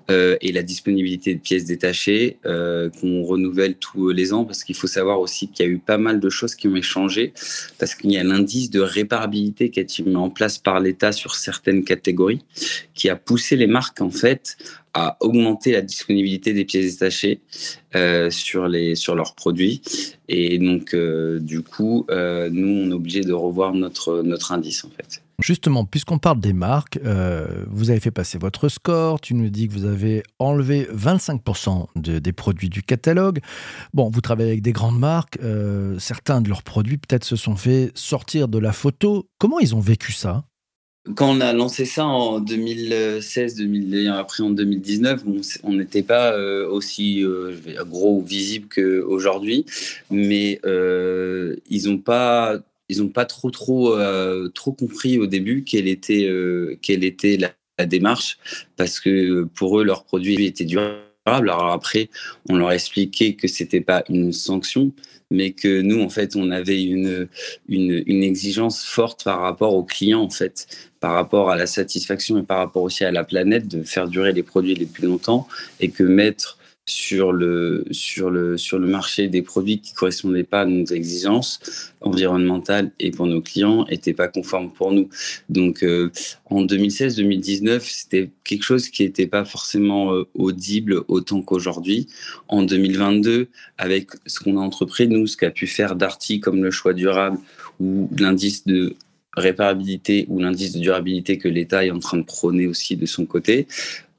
et 0.10 0.52
la 0.52 0.62
disponibilité 0.62 1.34
de 1.34 1.40
pièces 1.40 1.66
détachées, 1.66 2.38
qu'on 2.44 3.24
renouvelle 3.24 3.76
tous 3.76 4.10
les 4.10 4.34
ans, 4.34 4.46
parce 4.46 4.64
qu'il 4.64 4.76
faut 4.76 4.88
savoir 4.88 5.20
aussi 5.20 5.48
qu'il 5.48 5.66
y 5.66 5.70
a 5.70 5.72
eu 5.72 5.80
pas 5.80 5.98
mal 5.98 6.20
de 6.20 6.30
choses 6.30 6.56
qui 6.56 6.68
ont 6.68 6.82
changé, 6.82 7.34
parce 7.80 7.96
qu'il 7.96 8.12
y 8.12 8.18
a 8.18 8.24
l'indice 8.24 8.70
de 8.70 8.82
réparabilité 8.82 9.70
qui 9.70 9.80
a 9.80 9.84
été 9.84 10.04
mis 10.04 10.16
en 10.16 10.30
place 10.30 10.58
par 10.58 10.80
l'État 10.80 11.12
sur 11.12 11.36
certaines 11.36 11.84
catégories, 11.84 12.42
qui 12.94 13.10
a 13.10 13.16
poussé 13.16 13.56
les 13.56 13.68
marques 13.68 14.02
en 14.02 14.12
fait 14.12 14.58
à 14.96 15.18
augmenter 15.20 15.74
la 15.74 15.82
disponibilité 15.82 16.54
des 16.54 16.64
pièces 16.64 16.94
détachées 16.94 17.42
euh, 17.96 18.30
sur, 18.30 18.70
les, 18.70 18.96
sur 18.96 19.14
leurs 19.14 19.36
produits. 19.36 19.82
Et 20.30 20.58
donc, 20.58 20.94
euh, 20.94 21.40
du 21.40 21.62
coup, 21.62 22.06
euh, 22.10 22.50
nous, 22.50 22.68
on 22.68 22.92
est 22.92 22.94
obligé 22.94 23.22
de 23.22 23.34
revoir 23.34 23.74
notre, 23.74 24.24
notre 24.24 24.54
indice, 24.54 24.86
en 24.86 24.90
fait. 24.90 25.22
Justement, 25.42 25.86
puisqu'on 25.86 26.18
parle 26.18 26.40
des 26.40 26.54
marques, 26.54 27.00
vous 27.68 27.90
avez 27.90 28.00
fait 28.00 28.12
passer 28.12 28.38
votre 28.38 28.70
score, 28.70 29.20
tu 29.20 29.34
nous 29.34 29.50
dis 29.50 29.68
que 29.68 29.74
vous 29.74 29.86
avez 29.86 30.24
enlevé 30.40 30.88
25% 30.94 31.88
de, 31.96 32.20
des 32.20 32.32
produits 32.32 32.70
du 32.70 32.84
catalogue. 32.84 33.40
Bon, 33.94 34.10
vous 34.10 34.22
travaillez 34.22 34.52
avec 34.52 34.62
des 34.62 34.72
grandes 34.72 35.00
marques, 35.00 35.38
certains 36.00 36.42
de 36.42 36.50
leurs 36.50 36.64
produits 36.64 36.98
peut-être 36.98 37.26
se 37.26 37.36
sont 37.36 37.56
fait 37.56 37.92
sortir 37.96 38.48
de 38.48 38.60
la 38.60 38.72
photo. 38.72 39.28
Comment 39.38 39.60
ils 39.60 39.76
ont 39.76 39.82
vécu 39.82 40.14
ça? 40.14 40.46
Quand 41.14 41.30
on 41.30 41.40
a 41.40 41.54
lancé 41.54 41.86
ça 41.86 42.04
en 42.06 42.40
2016, 42.40 43.56
2000, 43.58 44.08
après 44.08 44.42
en 44.42 44.50
2019, 44.50 45.22
on 45.64 45.74
n'était 45.74 46.02
pas 46.02 46.34
euh, 46.34 46.68
aussi 46.68 47.24
euh, 47.24 47.56
gros 47.88 48.18
ou 48.18 48.24
visible 48.24 48.68
qu'aujourd'hui, 48.74 49.66
mais 50.10 50.60
euh, 50.66 51.56
ils 51.70 51.88
n'ont 51.88 52.00
pas, 52.00 52.58
ils 52.90 53.02
ont 53.02 53.10
pas 53.10 53.26
trop 53.26 53.52
trop 53.52 53.98
trop 54.54 54.72
compris 54.72 55.18
au 55.18 55.28
début 55.28 55.64
quelle 55.64 55.88
était 55.88 56.30
quelle 56.82 57.04
était 57.04 57.38
la, 57.38 57.52
démarche, 57.86 58.38
parce 58.78 59.02
que 59.02 59.44
pour 59.44 59.80
eux 59.80 59.84
leur 59.84 60.06
produit 60.06 60.46
était 60.46 60.64
durable. 60.66 61.02
Alors 61.26 61.72
après, 61.72 62.10
on 62.48 62.56
leur 62.56 62.70
a 62.70 62.76
expliqué 62.76 63.36
que 63.36 63.48
c'était 63.48 63.82
pas 63.82 64.04
une 64.10 64.32
sanction, 64.32 64.94
mais 65.32 65.52
que 65.52 65.82
nous, 65.82 66.02
en 66.02 66.10
fait, 66.10 66.36
on 66.36 66.52
avait 66.52 66.84
une, 66.84 67.28
une, 67.68 68.04
une, 68.06 68.24
exigence 68.24 68.84
forte 68.84 69.24
par 69.24 69.42
rapport 69.42 69.74
aux 69.74 69.84
clients, 69.84 70.22
en 70.22 70.30
fait, 70.30 70.68
par 71.00 71.14
rapport 71.14 71.50
à 71.50 71.56
la 71.56 71.68
satisfaction 71.68 72.38
et 72.38 72.44
par 72.44 72.60
rapport 72.60 72.84
aussi 72.84 73.04
à 73.04 73.12
la 73.12 73.24
planète 73.24 73.68
de 73.68 73.84
faire 73.84 74.08
durer 74.08 74.34
les 74.34 74.44
produits 74.44 74.76
les 74.76 74.86
plus 74.86 75.08
longtemps 75.08 75.48
et 75.80 75.90
que 75.90 76.04
mettre 76.04 76.58
sur 76.86 77.32
le, 77.32 77.84
sur 77.90 78.30
le, 78.30 78.58
sur 78.58 78.78
le 78.78 78.88
marché 78.88 79.28
des 79.28 79.42
produits 79.42 79.80
qui 79.80 79.94
ne 79.94 79.98
correspondaient 79.98 80.44
pas 80.44 80.62
à 80.62 80.66
nos 80.66 80.86
exigences 80.86 81.60
environnementales 82.02 82.92
et 83.00 83.10
pour 83.10 83.26
nos 83.26 83.42
clients 83.42 83.86
n'étaient 83.90 84.14
pas 84.14 84.28
conformes 84.28 84.72
pour 84.72 84.92
nous. 84.92 85.10
Donc 85.50 85.84
euh, 85.84 86.12
en 86.46 86.64
2016-2019, 86.64 87.80
c'était 87.82 88.30
quelque 88.44 88.64
chose 88.64 88.90
qui 88.90 89.04
n'était 89.04 89.26
pas 89.26 89.46
forcément 89.46 90.14
euh, 90.14 90.28
audible 90.36 91.02
autant 91.08 91.42
qu'aujourd'hui. 91.42 92.08
En 92.48 92.62
2022, 92.62 93.48
avec 93.80 94.10
ce 94.28 94.40
qu'on 94.40 94.58
a 94.58 94.62
entrepris, 94.62 95.08
nous, 95.08 95.26
ce 95.26 95.38
qu'a 95.38 95.52
pu 95.52 95.66
faire 95.66 95.96
Darty 95.96 96.40
comme 96.40 96.64
le 96.64 96.70
choix 96.70 96.94
durable 96.94 97.40
ou 97.80 98.10
l'indice 98.16 98.66
de 98.66 98.96
réparabilité 99.36 100.26
ou 100.30 100.40
l'indice 100.40 100.74
de 100.74 100.80
durabilité 100.80 101.38
que 101.38 101.48
l'État 101.48 101.86
est 101.86 101.92
en 101.92 102.00
train 102.00 102.18
de 102.18 102.24
prôner 102.24 102.68
aussi 102.68 102.96
de 102.96 103.06
son 103.06 103.26
côté, 103.26 103.68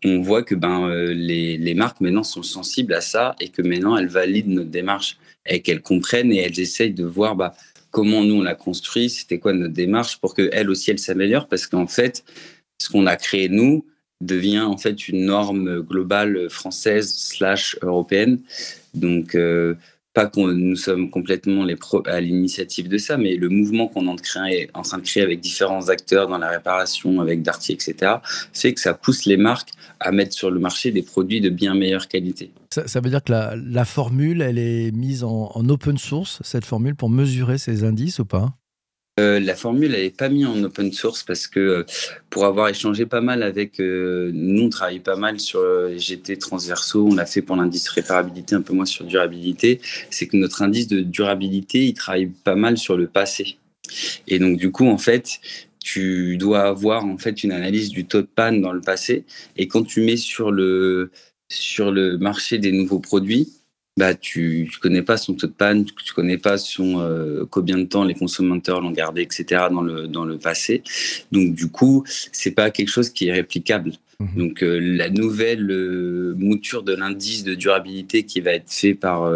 on 0.04 0.20
voit 0.20 0.42
que 0.42 0.54
ben, 0.54 0.88
euh, 0.88 1.12
les, 1.12 1.56
les, 1.56 1.74
marques 1.74 2.00
maintenant 2.00 2.22
sont 2.22 2.42
sensibles 2.42 2.94
à 2.94 3.00
ça 3.00 3.34
et 3.40 3.48
que 3.48 3.62
maintenant 3.62 3.96
elles 3.96 4.08
valident 4.08 4.48
notre 4.48 4.70
démarche 4.70 5.18
et 5.46 5.62
qu'elles 5.62 5.82
comprennent 5.82 6.32
et 6.32 6.38
elles 6.38 6.60
essayent 6.60 6.92
de 6.92 7.04
voir 7.04 7.36
bah, 7.36 7.54
comment 7.90 8.22
nous 8.22 8.36
on 8.36 8.42
l'a 8.42 8.54
construit, 8.54 9.08
c'était 9.08 9.38
quoi 9.38 9.52
notre 9.52 9.72
démarche 9.72 10.18
pour 10.18 10.34
qu'elles 10.34 10.68
aussi 10.68 10.90
elles 10.90 10.98
s'améliorent 10.98 11.48
parce 11.48 11.66
qu'en 11.66 11.86
fait, 11.86 12.24
ce 12.78 12.90
qu'on 12.90 13.06
a 13.06 13.16
créé 13.16 13.48
nous 13.48 13.86
devient 14.20 14.60
en 14.60 14.76
fait 14.76 15.08
une 15.08 15.26
norme 15.26 15.80
globale 15.80 16.48
française 16.50 17.12
slash 17.14 17.76
européenne. 17.82 18.40
Donc, 18.94 19.34
euh, 19.34 19.74
pas 20.16 20.26
qu'on 20.26 20.46
nous 20.46 20.76
sommes 20.76 21.10
complètement 21.10 21.66
à 22.06 22.20
l'initiative 22.22 22.88
de 22.88 22.96
ça, 22.96 23.18
mais 23.18 23.36
le 23.36 23.50
mouvement 23.50 23.86
qu'on 23.86 24.06
est 24.06 24.70
en 24.72 24.80
train 24.80 24.96
de 24.96 25.02
créer 25.02 25.22
avec 25.22 25.40
différents 25.40 25.90
acteurs 25.90 26.26
dans 26.26 26.38
la 26.38 26.48
réparation, 26.48 27.20
avec 27.20 27.42
Darty, 27.42 27.72
etc., 27.74 28.14
fait 28.54 28.72
que 28.72 28.80
ça 28.80 28.94
pousse 28.94 29.26
les 29.26 29.36
marques 29.36 29.72
à 30.00 30.12
mettre 30.12 30.32
sur 30.32 30.50
le 30.50 30.58
marché 30.58 30.90
des 30.90 31.02
produits 31.02 31.42
de 31.42 31.50
bien 31.50 31.74
meilleure 31.74 32.08
qualité. 32.08 32.50
Ça, 32.70 33.00
veut 33.00 33.10
dire 33.10 33.22
que 33.22 33.30
la, 33.30 33.84
formule, 33.84 34.40
elle 34.40 34.58
est 34.58 34.90
mise 34.90 35.22
en, 35.22 35.50
open 35.68 35.98
source, 35.98 36.38
cette 36.42 36.64
formule, 36.64 36.94
pour 36.94 37.10
mesurer 37.10 37.58
ces 37.58 37.84
indices 37.84 38.18
ou 38.18 38.24
pas? 38.24 38.54
Euh, 39.18 39.40
la 39.40 39.56
formule, 39.56 39.94
elle 39.94 40.02
n'est 40.02 40.10
pas 40.10 40.28
mise 40.28 40.44
en 40.44 40.62
open 40.62 40.92
source 40.92 41.22
parce 41.22 41.46
que 41.46 41.58
euh, 41.58 41.84
pour 42.28 42.44
avoir 42.44 42.68
échangé 42.68 43.06
pas 43.06 43.22
mal 43.22 43.42
avec, 43.42 43.80
euh, 43.80 44.30
nous 44.34 44.64
on 44.64 44.68
travaille 44.68 45.00
pas 45.00 45.16
mal 45.16 45.40
sur 45.40 45.62
les 45.88 45.98
GT 45.98 46.36
transversaux, 46.36 47.08
on 47.10 47.14
l'a 47.14 47.24
fait 47.24 47.40
pour 47.40 47.56
l'indice 47.56 47.88
réparabilité, 47.88 48.54
un 48.54 48.60
peu 48.60 48.74
moins 48.74 48.84
sur 48.84 49.06
durabilité, 49.06 49.80
c'est 50.10 50.26
que 50.26 50.36
notre 50.36 50.60
indice 50.60 50.86
de 50.86 51.00
durabilité, 51.00 51.86
il 51.86 51.94
travaille 51.94 52.26
pas 52.26 52.56
mal 52.56 52.76
sur 52.76 52.98
le 52.98 53.06
passé. 53.06 53.56
Et 54.28 54.38
donc 54.38 54.58
du 54.58 54.70
coup, 54.70 54.86
en 54.86 54.98
fait, 54.98 55.40
tu 55.82 56.36
dois 56.36 56.64
avoir 56.64 57.06
en 57.06 57.16
fait 57.16 57.42
une 57.42 57.52
analyse 57.52 57.88
du 57.88 58.04
taux 58.06 58.20
de 58.20 58.26
panne 58.26 58.60
dans 58.60 58.72
le 58.72 58.80
passé. 58.80 59.24
Et 59.56 59.68
quand 59.68 59.84
tu 59.84 60.02
mets 60.02 60.16
sur 60.16 60.50
le, 60.50 61.10
sur 61.48 61.92
le 61.92 62.18
marché 62.18 62.58
des 62.58 62.72
nouveaux 62.72 62.98
produits, 62.98 63.48
bah, 63.96 64.14
tu 64.14 64.68
ne 64.70 64.80
connais 64.80 65.02
pas 65.02 65.16
son 65.16 65.34
taux 65.34 65.46
de 65.46 65.52
panne, 65.52 65.84
tu 65.84 66.12
connais 66.12 66.36
pas 66.36 66.58
son 66.58 67.00
euh, 67.00 67.46
combien 67.48 67.78
de 67.78 67.84
temps 67.84 68.04
les 68.04 68.14
consommateurs 68.14 68.82
l'ont 68.82 68.90
gardé, 68.90 69.22
etc. 69.22 69.64
dans 69.70 69.80
le 69.80 70.06
dans 70.06 70.26
le 70.26 70.36
passé. 70.36 70.82
Donc 71.32 71.54
du 71.54 71.68
coup, 71.70 72.04
c'est 72.30 72.50
pas 72.50 72.70
quelque 72.70 72.90
chose 72.90 73.08
qui 73.08 73.28
est 73.28 73.32
réplicable. 73.32 73.92
Mmh 74.18 74.38
Donc 74.38 74.62
euh, 74.62 74.78
la 74.80 75.08
nouvelle 75.08 75.70
euh, 75.70 76.34
mouture 76.36 76.82
de 76.82 76.94
l'indice 76.94 77.42
de 77.42 77.54
durabilité 77.54 78.24
qui 78.24 78.40
va 78.40 78.52
être 78.52 78.70
fait 78.70 78.94
par 78.94 79.32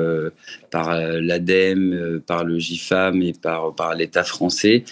par 0.70 0.94
l'ADEME, 0.94 2.20
par 2.26 2.44
le 2.44 2.58
GIFAM 2.58 3.22
et 3.22 3.32
par 3.32 3.74
par 3.74 3.94
l'État 3.94 4.24
français 4.24 4.84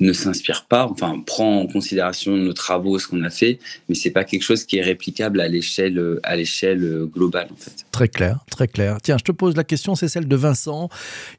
ne 0.00 0.12
s'inspire 0.12 0.66
pas, 0.66 0.86
enfin 0.86 1.22
prend 1.24 1.60
en 1.60 1.66
considération 1.66 2.36
nos 2.36 2.52
travaux, 2.52 2.98
ce 2.98 3.08
qu'on 3.08 3.22
a 3.22 3.30
fait, 3.30 3.58
mais 3.88 3.94
c'est 3.94 4.10
pas 4.10 4.24
quelque 4.24 4.42
chose 4.42 4.64
qui 4.64 4.78
est 4.78 4.82
réplicable 4.82 5.40
à 5.40 5.48
l'échelle 5.48 6.18
à 6.22 6.36
l'échelle 6.36 7.06
globale 7.06 7.48
en 7.52 7.56
fait. 7.56 7.84
Très 7.92 8.08
clair, 8.08 8.44
très 8.50 8.68
clair. 8.68 8.98
Tiens, 9.02 9.18
je 9.18 9.24
te 9.24 9.32
pose 9.32 9.56
la 9.56 9.64
question, 9.64 9.94
c'est 9.94 10.08
celle 10.08 10.28
de 10.28 10.36
Vincent. 10.36 10.88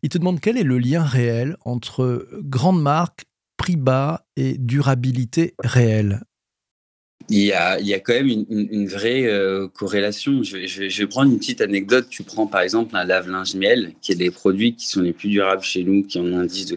Il 0.04 0.10
te 0.10 0.18
demande 0.18 0.40
quel 0.40 0.58
est 0.58 0.64
le 0.64 0.78
lien 0.78 1.04
réel 1.04 1.58
entre 1.66 2.28
grande 2.44 2.82
marque, 2.82 3.26
prix 3.58 3.76
bas 3.76 4.26
et 4.36 4.58
durabilité 4.58 5.54
réelle? 5.64 6.22
Il 7.30 7.40
y, 7.40 7.54
a, 7.54 7.80
il 7.80 7.88
y 7.88 7.94
a 7.96 8.00
quand 8.00 8.14
même 8.14 8.28
une, 8.28 8.88
vraie 8.88 9.26
euh, 9.26 9.68
corrélation. 9.68 10.44
Je, 10.44 10.68
je, 10.68 10.90
je, 10.90 11.02
vais 11.02 11.08
prendre 11.08 11.32
une 11.32 11.40
petite 11.40 11.60
anecdote. 11.60 12.08
Tu 12.08 12.22
prends 12.22 12.46
par 12.46 12.62
exemple 12.62 12.96
un 12.96 13.04
lave-linge 13.04 13.56
miel, 13.56 13.94
qui 14.02 14.12
est 14.12 14.16
des 14.16 14.30
produits 14.30 14.76
qui 14.76 14.88
sont 14.88 15.02
les 15.02 15.14
plus 15.14 15.30
durables 15.30 15.64
chez 15.64 15.84
nous, 15.84 16.04
qui 16.04 16.20
ont 16.20 16.26
un 16.26 16.42
indice 16.42 16.68
de 16.68 16.76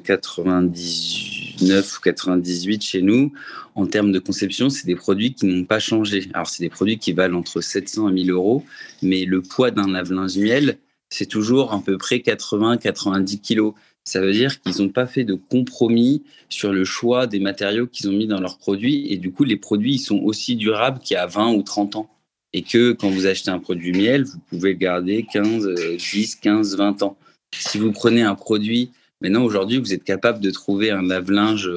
99 1.58 1.98
ou 1.98 2.00
98 2.00 2.82
chez 2.82 3.02
nous. 3.02 3.32
En 3.74 3.86
termes 3.86 4.12
de 4.12 4.18
conception, 4.18 4.70
c'est 4.70 4.86
des 4.86 4.96
produits 4.96 5.34
qui 5.34 5.46
n'ont 5.46 5.64
pas 5.64 5.78
changé. 5.78 6.28
Alors, 6.34 6.46
c'est 6.46 6.62
des 6.62 6.68
produits 6.68 6.98
qui 6.98 7.12
valent 7.12 7.38
entre 7.38 7.60
700 7.60 8.08
et 8.08 8.12
1000 8.12 8.30
euros, 8.30 8.64
mais 9.02 9.24
le 9.24 9.42
poids 9.42 9.70
d'un 9.70 9.90
lave-linge 9.90 10.36
miel, 10.38 10.78
c'est 11.10 11.26
toujours 11.26 11.72
à 11.72 11.80
peu 11.80 11.96
près 11.98 12.18
80-90 12.18 13.40
kilos. 13.40 13.74
Ça 14.04 14.20
veut 14.20 14.32
dire 14.32 14.60
qu'ils 14.60 14.82
n'ont 14.82 14.88
pas 14.88 15.06
fait 15.06 15.24
de 15.24 15.34
compromis 15.34 16.22
sur 16.48 16.72
le 16.72 16.84
choix 16.84 17.26
des 17.26 17.40
matériaux 17.40 17.86
qu'ils 17.86 18.08
ont 18.08 18.12
mis 18.12 18.26
dans 18.26 18.40
leurs 18.40 18.58
produits. 18.58 19.12
Et 19.12 19.18
du 19.18 19.30
coup, 19.32 19.44
les 19.44 19.56
produits 19.56 19.94
ils 19.94 19.98
sont 19.98 20.18
aussi 20.18 20.56
durables 20.56 21.00
qu'il 21.00 21.14
y 21.14 21.18
a 21.18 21.26
20 21.26 21.52
ou 21.52 21.62
30 21.62 21.96
ans. 21.96 22.10
Et 22.54 22.62
que 22.62 22.92
quand 22.92 23.10
vous 23.10 23.26
achetez 23.26 23.50
un 23.50 23.58
produit 23.58 23.92
miel, 23.92 24.24
vous 24.24 24.38
pouvez 24.48 24.72
le 24.72 24.78
garder 24.78 25.26
15, 25.30 25.68
10, 25.98 26.36
15, 26.36 26.76
20 26.76 27.02
ans. 27.02 27.18
Si 27.52 27.76
vous 27.76 27.92
prenez 27.92 28.22
un 28.22 28.34
produit, 28.34 28.90
maintenant 29.20 29.42
aujourd'hui, 29.44 29.78
vous 29.78 29.92
êtes 29.92 30.04
capable 30.04 30.40
de 30.40 30.50
trouver 30.50 30.90
un 30.90 31.02
lave-linge, 31.02 31.70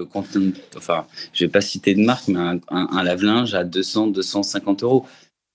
enfin, 0.76 1.06
je 1.34 1.46
vais 1.46 1.52
pas 1.52 1.62
citer 1.62 1.96
de 1.96 2.02
marque, 2.02 2.28
mais 2.28 2.60
un, 2.70 3.04
lave-linge 3.04 3.54
à 3.54 3.64
200, 3.64 4.08
250 4.08 4.84
euros. 4.84 5.06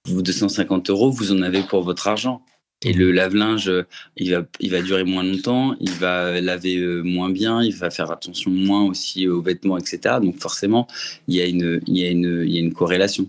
Vous, 0.07 0.23
250 0.23 0.91
euros, 0.91 1.11
vous 1.11 1.33
en 1.33 1.43
avez 1.43 1.63
pour 1.63 1.83
votre 1.83 2.07
argent. 2.07 2.43
Et 2.83 2.93
le 2.93 3.11
lave-linge, 3.11 3.73
il 4.17 4.33
va, 4.33 4.45
il 4.61 4.71
va 4.71 4.83
durer 4.83 5.05
moins 5.05 5.23
longtemps, 5.23 5.75
il 5.81 5.91
va 5.93 6.41
laver 6.41 6.77
euh, 6.77 7.03
moins 7.03 7.31
bien, 7.31 7.63
il 7.63 7.75
va 7.75 7.91
faire 7.91 8.11
attention 8.11 8.51
moins 8.51 8.85
aussi 8.85 9.27
aux 9.27 9.41
vêtements, 9.41 9.79
etc. 9.79 10.17
Donc 10.23 10.39
forcément, 10.39 10.87
il 11.27 11.37
y 11.37 11.41
a 11.41 11.47
une, 11.47 11.81
il 11.87 11.97
y 11.97 12.05
a 12.05 12.11
une, 12.11 12.45
il 12.47 12.53
y 12.53 12.59
a 12.59 12.61
une 12.61 12.75
corrélation. 12.75 13.29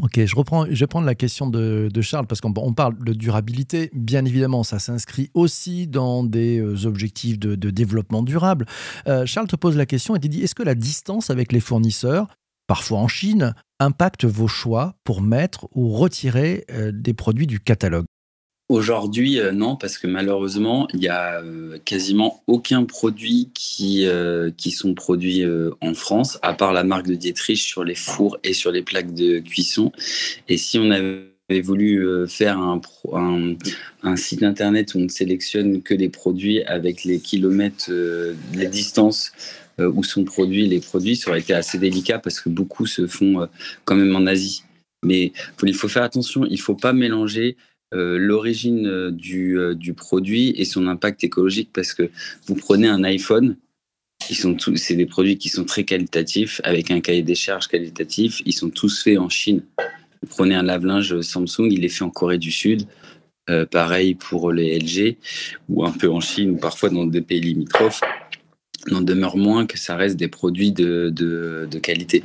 Ok, 0.00 0.24
je 0.24 0.36
reprends, 0.36 0.66
je 0.66 0.78
vais 0.78 0.86
prendre 0.86 1.06
la 1.06 1.16
question 1.16 1.48
de, 1.48 1.90
Charles 2.00 2.26
parce 2.26 2.40
qu'on 2.40 2.52
parle 2.52 2.96
de 3.04 3.12
durabilité. 3.12 3.90
Bien 3.92 4.24
évidemment, 4.24 4.62
ça 4.62 4.78
s'inscrit 4.78 5.30
aussi 5.34 5.88
dans 5.88 6.22
des 6.22 6.60
euh, 6.60 6.86
objectifs 6.86 7.38
de, 7.38 7.70
développement 7.70 8.22
durable. 8.22 8.66
Euh, 9.08 9.26
Charles 9.26 9.48
te 9.48 9.56
pose 9.56 9.76
la 9.76 9.86
question 9.86 10.14
et 10.14 10.20
te 10.20 10.28
dit 10.28 10.42
est-ce 10.42 10.54
que 10.54 10.62
la 10.62 10.76
distance 10.76 11.28
avec 11.28 11.50
les 11.50 11.60
fournisseurs, 11.60 12.28
parfois 12.68 12.98
en 12.98 13.08
Chine, 13.08 13.54
impacte 13.80 14.24
vos 14.24 14.48
choix 14.48 14.94
pour 15.02 15.22
mettre 15.22 15.66
ou 15.74 15.90
retirer 15.90 16.64
des 16.92 17.14
produits 17.14 17.46
du 17.46 17.58
catalogue? 17.58 18.04
Aujourd'hui, 18.70 19.40
euh, 19.40 19.50
non, 19.50 19.74
parce 19.74 19.98
que 19.98 20.06
malheureusement, 20.06 20.86
il 20.94 21.00
y 21.00 21.08
a 21.08 21.42
euh, 21.42 21.76
quasiment 21.84 22.40
aucun 22.46 22.84
produit 22.84 23.50
qui, 23.52 24.06
euh, 24.06 24.52
qui 24.56 24.70
sont 24.70 24.94
produits 24.94 25.42
en 25.80 25.92
France, 25.92 26.38
à 26.42 26.54
part 26.54 26.72
la 26.72 26.84
marque 26.84 27.08
de 27.08 27.16
Dietrich 27.16 27.60
sur 27.60 27.82
les 27.82 27.96
fours 27.96 28.38
et 28.44 28.52
sur 28.52 28.70
les 28.70 28.82
plaques 28.82 29.12
de 29.12 29.40
cuisson. 29.40 29.90
Et 30.48 30.56
si 30.56 30.78
on 30.78 30.92
avait 30.92 31.60
voulu 31.62 32.28
faire 32.28 32.58
un, 32.58 32.80
un, 34.04 34.16
site 34.16 34.44
internet 34.44 34.94
où 34.94 34.98
on 34.98 35.02
ne 35.02 35.08
sélectionne 35.08 35.82
que 35.82 35.94
les 35.94 36.08
produits 36.08 36.62
avec 36.62 37.02
les 37.02 37.18
kilomètres, 37.18 37.90
les 38.54 38.68
distances 38.68 39.32
où 39.78 40.04
sont 40.04 40.22
produits 40.22 40.68
les 40.68 40.78
produits, 40.78 41.16
ça 41.16 41.30
aurait 41.30 41.40
été 41.40 41.54
assez 41.54 41.78
délicat 41.78 42.20
parce 42.20 42.38
que 42.40 42.48
beaucoup 42.48 42.86
se 42.86 43.08
font 43.08 43.48
quand 43.84 43.96
même 43.96 44.14
en 44.14 44.26
Asie. 44.26 44.62
Mais 45.02 45.32
il 45.64 45.74
faut 45.74 45.88
faire 45.88 46.04
attention, 46.04 46.44
il 46.44 46.52
ne 46.52 46.58
faut 46.58 46.74
pas 46.74 46.92
mélanger 46.92 47.56
euh, 47.92 48.18
l'origine 48.18 48.86
euh, 48.86 49.10
du, 49.10 49.58
euh, 49.58 49.74
du, 49.74 49.94
produit 49.94 50.54
et 50.56 50.64
son 50.64 50.86
impact 50.86 51.24
écologique 51.24 51.70
parce 51.72 51.92
que 51.92 52.08
vous 52.46 52.54
prenez 52.54 52.86
un 52.86 53.02
iPhone, 53.02 53.56
c'est 54.20 54.94
des 54.94 55.06
produits 55.06 55.38
qui 55.38 55.48
sont 55.48 55.64
très 55.64 55.82
qualitatifs 55.82 56.60
avec 56.62 56.92
un 56.92 57.00
cahier 57.00 57.22
des 57.22 57.34
charges 57.34 57.66
qualitatif, 57.66 58.42
ils 58.46 58.52
sont 58.52 58.70
tous 58.70 59.02
faits 59.02 59.18
en 59.18 59.28
Chine. 59.28 59.62
Vous 60.22 60.28
prenez 60.28 60.54
un 60.54 60.62
lave-linge 60.62 61.20
Samsung, 61.20 61.68
il 61.68 61.84
est 61.84 61.88
fait 61.88 62.04
en 62.04 62.10
Corée 62.10 62.38
du 62.38 62.52
Sud. 62.52 62.84
pareil 63.72 64.14
pour 64.14 64.52
les 64.52 64.78
LG 64.78 65.16
ou 65.68 65.84
un 65.84 65.90
peu 65.90 66.08
en 66.08 66.20
Chine 66.20 66.50
ou 66.50 66.56
parfois 66.58 66.90
dans 66.90 67.06
des 67.06 67.22
pays 67.22 67.40
limitrophes. 67.40 68.02
N'en 68.86 69.00
demeure 69.00 69.36
moins 69.36 69.66
que 69.66 69.78
ça 69.78 69.96
reste 69.96 70.16
des 70.16 70.28
produits 70.28 70.70
de 70.70 71.78
qualité. 71.82 72.22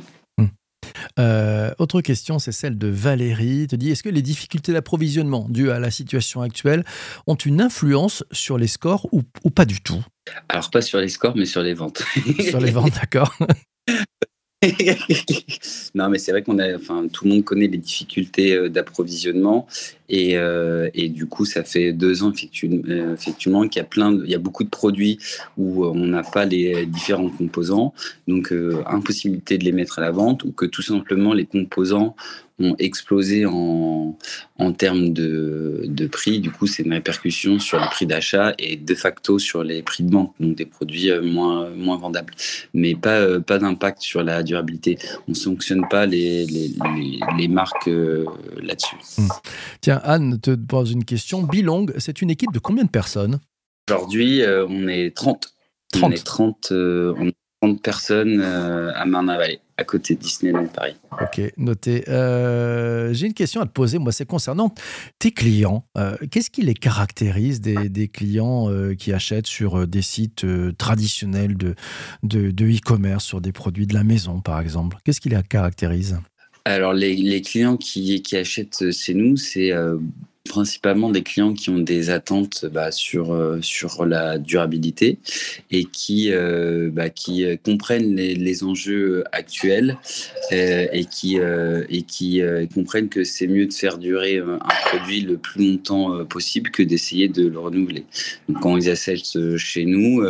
Euh, 1.18 1.70
autre 1.78 2.00
question, 2.00 2.38
c'est 2.38 2.52
celle 2.52 2.78
de 2.78 2.88
Valérie. 2.88 3.66
te 3.66 3.76
dit 3.76 3.90
est-ce 3.90 4.02
que 4.02 4.08
les 4.08 4.22
difficultés 4.22 4.72
d'approvisionnement 4.72 5.46
dues 5.48 5.70
à 5.70 5.78
la 5.78 5.90
situation 5.90 6.42
actuelle 6.42 6.84
ont 7.26 7.34
une 7.34 7.60
influence 7.60 8.24
sur 8.32 8.58
les 8.58 8.66
scores 8.66 9.08
ou, 9.12 9.22
ou 9.44 9.50
pas 9.50 9.64
du 9.64 9.80
tout? 9.80 10.04
Alors 10.48 10.70
pas 10.70 10.82
sur 10.82 10.98
les 10.98 11.08
scores, 11.08 11.36
mais 11.36 11.46
sur 11.46 11.62
les 11.62 11.74
ventes. 11.74 12.02
sur 12.40 12.60
les 12.60 12.70
ventes, 12.70 12.94
d'accord. 12.94 13.36
non, 15.94 16.08
mais 16.08 16.18
c'est 16.18 16.32
vrai 16.32 16.42
qu'on 16.42 16.58
a, 16.58 16.76
enfin, 16.76 17.06
tout 17.12 17.24
le 17.24 17.30
monde 17.30 17.44
connaît 17.44 17.68
les 17.68 17.78
difficultés 17.78 18.54
euh, 18.54 18.68
d'approvisionnement 18.68 19.66
et, 20.08 20.36
euh, 20.36 20.88
et, 20.94 21.08
du 21.08 21.26
coup, 21.26 21.44
ça 21.44 21.64
fait 21.64 21.92
deux 21.92 22.22
ans 22.22 22.32
euh, 22.64 23.14
effectivement 23.14 23.66
qu'il 23.68 23.80
y 23.80 23.84
a 23.84 23.88
plein, 23.88 24.12
il 24.12 24.30
y 24.30 24.34
a 24.34 24.38
beaucoup 24.38 24.64
de 24.64 24.68
produits 24.68 25.18
où 25.56 25.84
on 25.84 26.06
n'a 26.06 26.22
pas 26.22 26.44
les 26.44 26.86
différents 26.86 27.30
composants, 27.30 27.92
donc 28.28 28.52
impossibilité 28.86 29.58
de 29.58 29.64
les 29.64 29.72
mettre 29.72 29.98
à 29.98 30.02
la 30.02 30.10
vente 30.10 30.44
ou 30.44 30.52
que 30.52 30.66
tout 30.66 30.82
simplement 30.82 31.32
les 31.32 31.46
composants 31.46 32.14
ont 32.58 32.74
explosé 32.78 33.44
en, 33.44 34.16
en 34.58 34.72
termes 34.72 35.12
de, 35.12 35.82
de 35.84 36.06
prix. 36.06 36.40
Du 36.40 36.50
coup, 36.50 36.66
c'est 36.66 36.84
une 36.84 36.94
répercussion 36.94 37.58
sur 37.58 37.78
le 37.78 37.86
prix 37.90 38.06
d'achat 38.06 38.54
et 38.58 38.76
de 38.76 38.94
facto 38.94 39.38
sur 39.38 39.62
les 39.62 39.82
prix 39.82 40.04
de 40.04 40.12
vente, 40.12 40.32
donc 40.40 40.56
des 40.56 40.64
produits 40.64 41.10
euh, 41.10 41.22
moins, 41.22 41.68
moins 41.70 41.98
vendables. 41.98 42.32
Mais 42.72 42.94
pas, 42.94 43.18
euh, 43.18 43.40
pas 43.40 43.58
d'impact 43.58 44.00
sur 44.00 44.22
la 44.22 44.42
durabilité. 44.42 44.98
On 45.28 45.32
ne 45.32 45.36
sanctionne 45.36 45.86
pas 45.88 46.06
les, 46.06 46.46
les, 46.46 46.70
les, 47.36 47.48
marques 47.48 47.88
euh, 47.88 48.24
là-dessus. 48.62 48.96
Tiens, 49.80 49.95
Anne 50.04 50.40
te 50.40 50.54
pose 50.54 50.92
une 50.92 51.04
question. 51.04 51.42
Bilong, 51.42 51.86
c'est 51.98 52.22
une 52.22 52.30
équipe 52.30 52.52
de 52.52 52.58
combien 52.58 52.84
de 52.84 52.90
personnes? 52.90 53.40
Aujourd'hui, 53.88 54.42
on 54.44 54.88
est 54.88 55.14
30. 55.14 55.52
30. 55.92 56.02
On 56.02 56.12
est 56.12 56.24
30, 56.24 56.68
on 56.72 57.28
est 57.28 57.36
30 57.62 57.82
personnes 57.82 58.40
à 58.40 59.04
Marne-la-Vallée 59.04 59.60
à 59.78 59.84
côté 59.84 60.14
de 60.14 60.20
Disneyland 60.20 60.66
Paris. 60.66 60.96
Ok, 61.20 61.40
noté. 61.56 62.08
Euh, 62.08 63.12
j'ai 63.12 63.26
une 63.26 63.34
question 63.34 63.60
à 63.60 63.66
te 63.66 63.72
poser, 63.72 63.98
moi, 63.98 64.12
c'est 64.12 64.24
concernant 64.24 64.72
tes 65.18 65.32
clients. 65.32 65.84
Euh, 65.98 66.16
qu'est-ce 66.30 66.50
qui 66.50 66.62
les 66.62 66.74
caractérise 66.74 67.60
des, 67.60 68.08
clients 68.08 68.70
euh, 68.70 68.94
qui 68.94 69.12
achètent 69.12 69.46
sur 69.46 69.86
des 69.86 70.02
sites 70.02 70.46
traditionnels 70.78 71.56
de, 71.56 71.74
de, 72.22 72.64
e-commerce, 72.64 73.24
sur 73.24 73.40
des 73.40 73.52
produits 73.52 73.86
de 73.86 73.94
la 73.94 74.04
maison, 74.04 74.40
par 74.40 74.60
exemple? 74.60 74.96
Qu'est-ce 75.04 75.20
qui 75.20 75.28
les 75.28 75.42
caractérise? 75.42 76.18
Alors, 76.72 76.92
les, 76.92 77.14
les, 77.14 77.42
clients 77.42 77.76
qui, 77.76 78.22
qui 78.22 78.36
achètent 78.36 78.90
chez 78.90 79.14
nous, 79.14 79.36
c'est 79.36 79.72
principalement 80.46 81.10
des 81.10 81.22
clients 81.22 81.52
qui 81.52 81.70
ont 81.70 81.78
des 81.78 82.10
attentes 82.10 82.64
bah, 82.66 82.90
sur, 82.90 83.32
euh, 83.32 83.58
sur 83.60 84.06
la 84.06 84.38
durabilité 84.38 85.18
et 85.70 85.84
qui, 85.84 86.30
euh, 86.32 86.90
bah, 86.92 87.10
qui 87.10 87.44
euh, 87.44 87.56
comprennent 87.62 88.16
les, 88.16 88.64
enjeux 88.64 89.24
actuels 89.32 89.98
et 90.50 91.04
qui, 91.10 91.36
et 91.36 92.02
qui 92.02 92.40
comprennent 92.72 93.10
que 93.10 93.22
c'est 93.22 93.46
mieux 93.46 93.66
de 93.66 93.72
faire 93.72 93.98
durer 93.98 94.38
un 94.38 94.58
produit 94.86 95.20
le 95.20 95.36
plus 95.36 95.72
longtemps 95.72 96.24
possible 96.24 96.70
que 96.70 96.82
d'essayer 96.82 97.28
de 97.28 97.46
le 97.46 97.58
renouveler. 97.58 98.04
Donc, 98.48 98.62
quand 98.62 98.78
ils 98.78 98.88
achètent 98.88 99.56
chez 99.58 99.84
nous, 99.84 100.24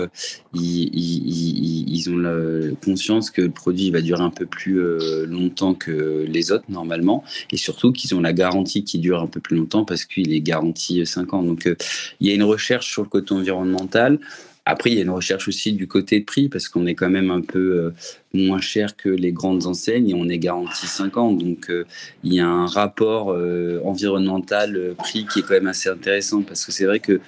ils, 0.54 2.10
ont 2.10 2.16
la 2.16 2.74
conscience 2.84 3.30
que 3.30 3.42
le 3.42 3.50
produit 3.50 3.90
va 3.90 4.00
durer 4.00 4.22
un 4.22 4.30
peu 4.30 4.46
plus 4.46 4.80
longtemps 5.26 5.74
que 5.74 6.26
les 6.28 6.50
autres 6.50 6.64
normalement 6.68 7.22
et 7.52 7.56
surtout 7.56 7.92
qu'ils 7.92 8.14
ont 8.16 8.20
la 8.20 8.32
garantie 8.32 8.82
qui 8.82 8.98
dure 8.98 9.20
un 9.20 9.28
peu 9.28 9.40
plus 9.40 9.56
longtemps 9.56 9.84
parce 9.84 10.05
que 10.06 10.20
il 10.20 10.32
est 10.32 10.40
garanti 10.40 11.04
5 11.04 11.34
ans. 11.34 11.42
Donc, 11.42 11.66
euh, 11.66 11.76
il 12.20 12.28
y 12.28 12.30
a 12.30 12.34
une 12.34 12.42
recherche 12.42 12.90
sur 12.90 13.02
le 13.02 13.08
côté 13.08 13.34
environnemental. 13.34 14.18
Après, 14.64 14.90
il 14.90 14.96
y 14.96 14.98
a 14.98 15.02
une 15.02 15.10
recherche 15.10 15.46
aussi 15.46 15.72
du 15.72 15.86
côté 15.86 16.20
prix 16.20 16.48
parce 16.48 16.68
qu'on 16.68 16.86
est 16.86 16.96
quand 16.96 17.10
même 17.10 17.30
un 17.30 17.40
peu 17.40 17.58
euh, 17.58 17.90
moins 18.34 18.60
cher 18.60 18.96
que 18.96 19.08
les 19.08 19.30
grandes 19.30 19.66
enseignes 19.66 20.10
et 20.10 20.14
on 20.14 20.28
est 20.28 20.38
garanti 20.38 20.86
5 20.86 21.16
ans. 21.16 21.32
Donc, 21.32 21.70
euh, 21.70 21.84
il 22.24 22.34
y 22.34 22.40
a 22.40 22.48
un 22.48 22.66
rapport 22.66 23.36
environnemental 23.84 24.94
prix 24.98 25.26
qui 25.26 25.40
est 25.40 25.42
quand 25.42 25.54
même 25.54 25.68
assez 25.68 25.88
intéressant 25.88 26.42
parce 26.42 26.64
que 26.64 26.72
c'est 26.72 26.86
vrai 26.86 26.98
que 26.98 27.20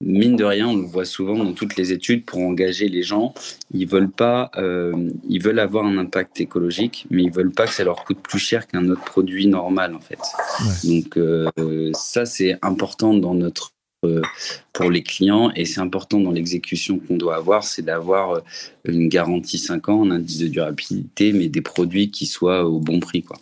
mine 0.00 0.36
de 0.36 0.44
rien, 0.44 0.68
on 0.68 0.76
le 0.76 0.86
voit 0.86 1.04
souvent 1.04 1.36
dans 1.36 1.52
toutes 1.52 1.76
les 1.76 1.92
études 1.92 2.24
pour 2.24 2.40
engager 2.40 2.88
les 2.88 3.02
gens. 3.02 3.34
Ils 3.72 3.86
veulent 3.86 4.10
pas, 4.10 4.50
euh, 4.56 5.10
ils 5.28 5.42
veulent 5.42 5.58
avoir 5.58 5.84
un 5.86 5.98
impact 5.98 6.40
écologique, 6.40 7.06
mais 7.10 7.22
ils 7.22 7.32
veulent 7.32 7.52
pas 7.52 7.66
que 7.66 7.72
ça 7.72 7.84
leur 7.84 8.04
coûte 8.04 8.20
plus 8.20 8.38
cher 8.38 8.66
qu'un 8.66 8.88
autre 8.88 9.04
produit 9.04 9.46
normal 9.46 9.94
en 9.94 10.00
fait. 10.00 10.20
Donc 10.84 11.16
euh, 11.16 11.90
ça 11.94 12.26
c'est 12.26 12.58
important 12.62 13.14
dans 13.14 13.34
notre 13.34 13.74
pour 14.72 14.90
les 14.90 15.02
clients. 15.02 15.50
Et 15.56 15.64
c'est 15.64 15.80
important 15.80 16.20
dans 16.20 16.30
l'exécution 16.30 16.98
qu'on 16.98 17.16
doit 17.16 17.36
avoir, 17.36 17.64
c'est 17.64 17.82
d'avoir 17.82 18.42
une 18.84 19.08
garantie 19.08 19.58
5 19.58 19.88
ans, 19.88 20.04
un 20.04 20.10
indice 20.10 20.38
de 20.38 20.48
durabilité, 20.48 21.32
mais 21.32 21.48
des 21.48 21.62
produits 21.62 22.10
qui 22.10 22.26
soient 22.26 22.66
au 22.66 22.80
bon 22.80 23.00
prix. 23.00 23.22
Quoi. 23.22 23.38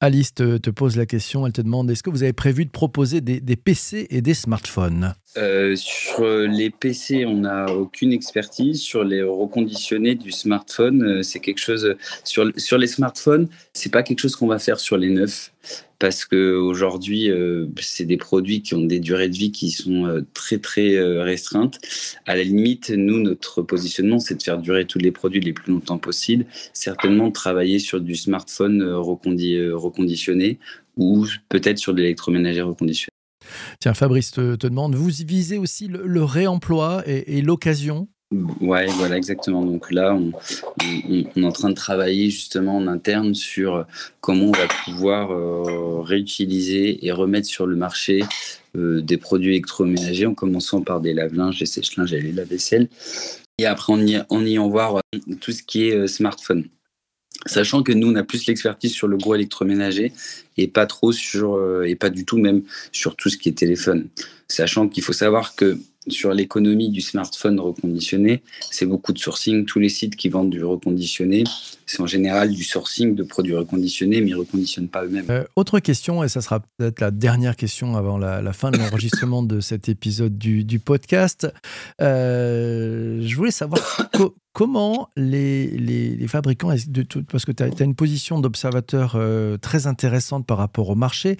Alice 0.00 0.34
te, 0.34 0.70
pose 0.70 0.96
la 0.96 1.06
question, 1.06 1.46
elle 1.46 1.52
te 1.52 1.60
demande 1.60 1.90
est-ce 1.90 2.02
que 2.02 2.10
vous 2.10 2.22
avez 2.22 2.32
prévu 2.32 2.64
de 2.64 2.70
proposer 2.70 3.20
des, 3.20 3.56
PC 3.56 4.06
et 4.10 4.22
des 4.22 4.34
smartphones? 4.34 5.14
Euh, 5.36 5.76
Sur 5.76 6.24
les 6.24 6.70
PC, 6.70 7.24
on 7.24 7.38
n'a 7.38 7.72
aucune 7.72 8.12
expertise. 8.12 8.80
Sur 8.82 9.04
les 9.04 9.22
reconditionnés 9.22 10.16
du 10.16 10.32
smartphone, 10.32 11.02
euh, 11.02 11.22
c'est 11.22 11.40
quelque 11.40 11.60
chose. 11.60 11.94
Sur, 12.24 12.78
les 12.78 12.86
smartphones, 12.86 13.48
c'est 13.72 13.92
pas 13.92 14.02
quelque 14.02 14.20
chose 14.20 14.34
qu'on 14.34 14.48
va 14.48 14.58
faire 14.58 14.80
sur 14.80 14.96
les 14.96 15.10
neufs 15.10 15.52
parce 15.98 16.24
que 16.24 16.56
aujourd'hui, 16.56 17.30
euh, 17.30 17.66
c'est 17.80 18.06
des 18.06 18.16
produits 18.16 18.62
qui 18.62 18.74
ont 18.74 18.80
des 18.80 19.00
durées 19.00 19.28
de 19.28 19.36
vie 19.36 19.52
qui 19.52 19.70
sont 19.70 20.24
très 20.34 20.58
très 20.58 20.98
restreintes. 21.22 21.78
À 22.26 22.34
la 22.36 22.42
limite, 22.42 22.90
nous, 22.90 23.20
notre 23.20 23.62
positionnement, 23.62 24.18
c'est 24.18 24.34
de 24.34 24.42
faire 24.42 24.58
durer 24.58 24.86
tous 24.86 24.98
les 24.98 25.12
produits 25.12 25.40
les 25.40 25.52
plus 25.52 25.72
longtemps 25.72 25.98
possible. 25.98 26.46
Certainement, 26.72 27.30
travailler 27.30 27.78
sur 27.78 28.00
du 28.00 28.16
smartphone 28.16 28.82
reconditionné 28.82 30.58
ou 30.96 31.26
peut-être 31.48 31.78
sur 31.78 31.94
de 31.94 32.00
l'électroménager 32.00 32.62
reconditionné. 32.62 33.09
Tiens, 33.80 33.94
Fabrice 33.94 34.30
te, 34.30 34.56
demande, 34.56 34.94
vous 34.94 35.08
visez 35.26 35.58
aussi 35.58 35.88
le, 35.88 36.22
réemploi 36.22 37.02
et 37.06 37.40
l'occasion? 37.40 38.08
Ouais, 38.60 38.86
voilà, 38.86 39.16
exactement. 39.16 39.64
Donc 39.64 39.90
là, 39.90 40.14
on, 40.14 40.32
est 41.10 41.44
en 41.44 41.50
train 41.50 41.68
de 41.68 41.74
travailler 41.74 42.30
justement 42.30 42.76
en 42.76 42.86
interne 42.86 43.34
sur 43.34 43.86
comment 44.20 44.46
on 44.46 44.52
va 44.52 44.68
pouvoir 44.84 45.32
euh, 45.32 46.00
réutiliser 46.00 47.04
et 47.04 47.10
remettre 47.10 47.48
sur 47.48 47.66
le 47.66 47.74
marché 47.74 48.22
euh, 48.76 49.00
des 49.00 49.16
produits 49.16 49.54
électroménagers, 49.54 50.26
en 50.26 50.34
commençant 50.34 50.82
par 50.82 51.00
des 51.00 51.12
lave-linges, 51.12 51.58
des 51.58 51.66
sèche-linges 51.66 52.12
et 52.12 52.20
les 52.20 52.30
lave-vaisselle. 52.30 52.88
Et 53.58 53.66
après, 53.66 53.92
on 53.92 54.06
y, 54.06 54.22
on 54.30 54.46
y 54.46 54.60
en 54.60 54.68
voir 54.68 54.98
euh, 54.98 55.18
tout 55.40 55.50
ce 55.50 55.64
qui 55.64 55.88
est 55.88 56.06
smartphone. 56.06 56.68
Sachant 57.46 57.82
que 57.82 57.92
nous, 57.92 58.10
on 58.10 58.16
a 58.16 58.22
plus 58.22 58.46
l'expertise 58.46 58.92
sur 58.92 59.08
le 59.08 59.16
gros 59.16 59.34
électroménager 59.34 60.12
et 60.56 60.68
pas 60.68 60.86
trop 60.86 61.12
sur, 61.12 61.58
et 61.84 61.94
pas 61.94 62.10
du 62.10 62.24
tout 62.24 62.38
même 62.38 62.62
sur 62.92 63.16
tout 63.16 63.30
ce 63.30 63.36
qui 63.38 63.48
est 63.48 63.52
téléphone. 63.52 64.08
Sachant 64.46 64.88
qu'il 64.88 65.02
faut 65.02 65.12
savoir 65.12 65.54
que 65.54 65.78
sur 66.08 66.32
l'économie 66.32 66.88
du 66.88 67.00
smartphone 67.00 67.60
reconditionné, 67.60 68.42
c'est 68.70 68.86
beaucoup 68.86 69.12
de 69.12 69.18
sourcing. 69.18 69.66
Tous 69.66 69.78
les 69.78 69.90
sites 69.90 70.16
qui 70.16 70.28
vendent 70.28 70.50
du 70.50 70.64
reconditionné, 70.64 71.44
c'est 71.86 72.00
en 72.00 72.06
général 72.06 72.50
du 72.50 72.64
sourcing 72.64 73.14
de 73.14 73.22
produits 73.22 73.54
reconditionnés, 73.54 74.20
mais 74.20 74.28
ils 74.28 74.34
ne 74.34 74.38
reconditionnent 74.38 74.88
pas 74.88 75.04
eux-mêmes. 75.04 75.26
Euh, 75.28 75.44
autre 75.56 75.78
question, 75.80 76.24
et 76.24 76.28
ça 76.28 76.40
sera 76.40 76.60
peut-être 76.60 77.00
la 77.00 77.10
dernière 77.10 77.56
question 77.56 77.96
avant 77.96 78.16
la, 78.16 78.52
fin 78.52 78.70
de 78.70 78.78
l'enregistrement 78.78 79.42
de 79.42 79.60
cet 79.60 79.88
épisode 79.88 80.38
du, 80.38 80.78
podcast. 80.78 81.46
Euh, 82.00 83.20
je 83.22 83.36
voulais 83.36 83.50
savoir 83.50 83.80
comment 84.52 85.10
les, 85.16 86.16
fabricants, 86.28 86.74
parce 87.30 87.44
que 87.44 87.52
tu 87.52 87.62
as, 87.62 87.84
une 87.84 87.94
position 87.94 88.40
d'observateur 88.40 89.14
euh, 89.16 89.58
très 89.58 89.86
intéressante 89.86 90.46
par 90.46 90.58
rapport 90.58 90.88
au 90.88 90.94
marché, 90.94 91.36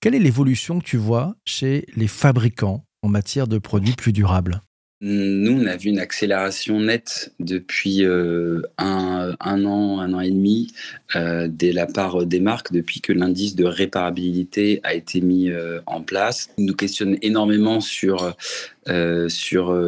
quelle 0.00 0.14
est 0.14 0.20
l'évolution 0.20 0.78
que 0.78 0.84
tu 0.84 0.96
vois 0.96 1.34
chez 1.44 1.86
les 1.96 2.08
fabricants 2.08 2.84
en 3.04 3.08
matière 3.08 3.46
de 3.46 3.58
produits 3.58 3.92
plus 3.92 4.12
durables 4.12 4.62
nous, 5.06 5.60
on 5.60 5.66
a 5.66 5.76
vu 5.76 5.90
une 5.90 5.98
accélération 5.98 6.80
nette 6.80 7.34
depuis 7.38 8.06
euh, 8.06 8.62
un, 8.78 9.34
an, 9.42 10.00
un 10.00 10.12
an 10.14 10.20
et 10.20 10.30
demi, 10.30 10.72
euh, 11.14 11.46
dès 11.50 11.72
la 11.72 11.84
part 11.84 12.24
des 12.24 12.40
marques, 12.40 12.72
depuis 12.72 13.02
que 13.02 13.12
l'indice 13.12 13.54
de 13.54 13.66
réparabilité 13.66 14.80
a 14.82 14.94
été 14.94 15.20
mis 15.20 15.50
euh, 15.50 15.80
en 15.84 16.00
place. 16.00 16.48
Il 16.56 16.64
nous 16.64 16.74
questionne 16.74 17.18
énormément 17.20 17.82
sur, 17.82 18.34
sur, 19.28 19.78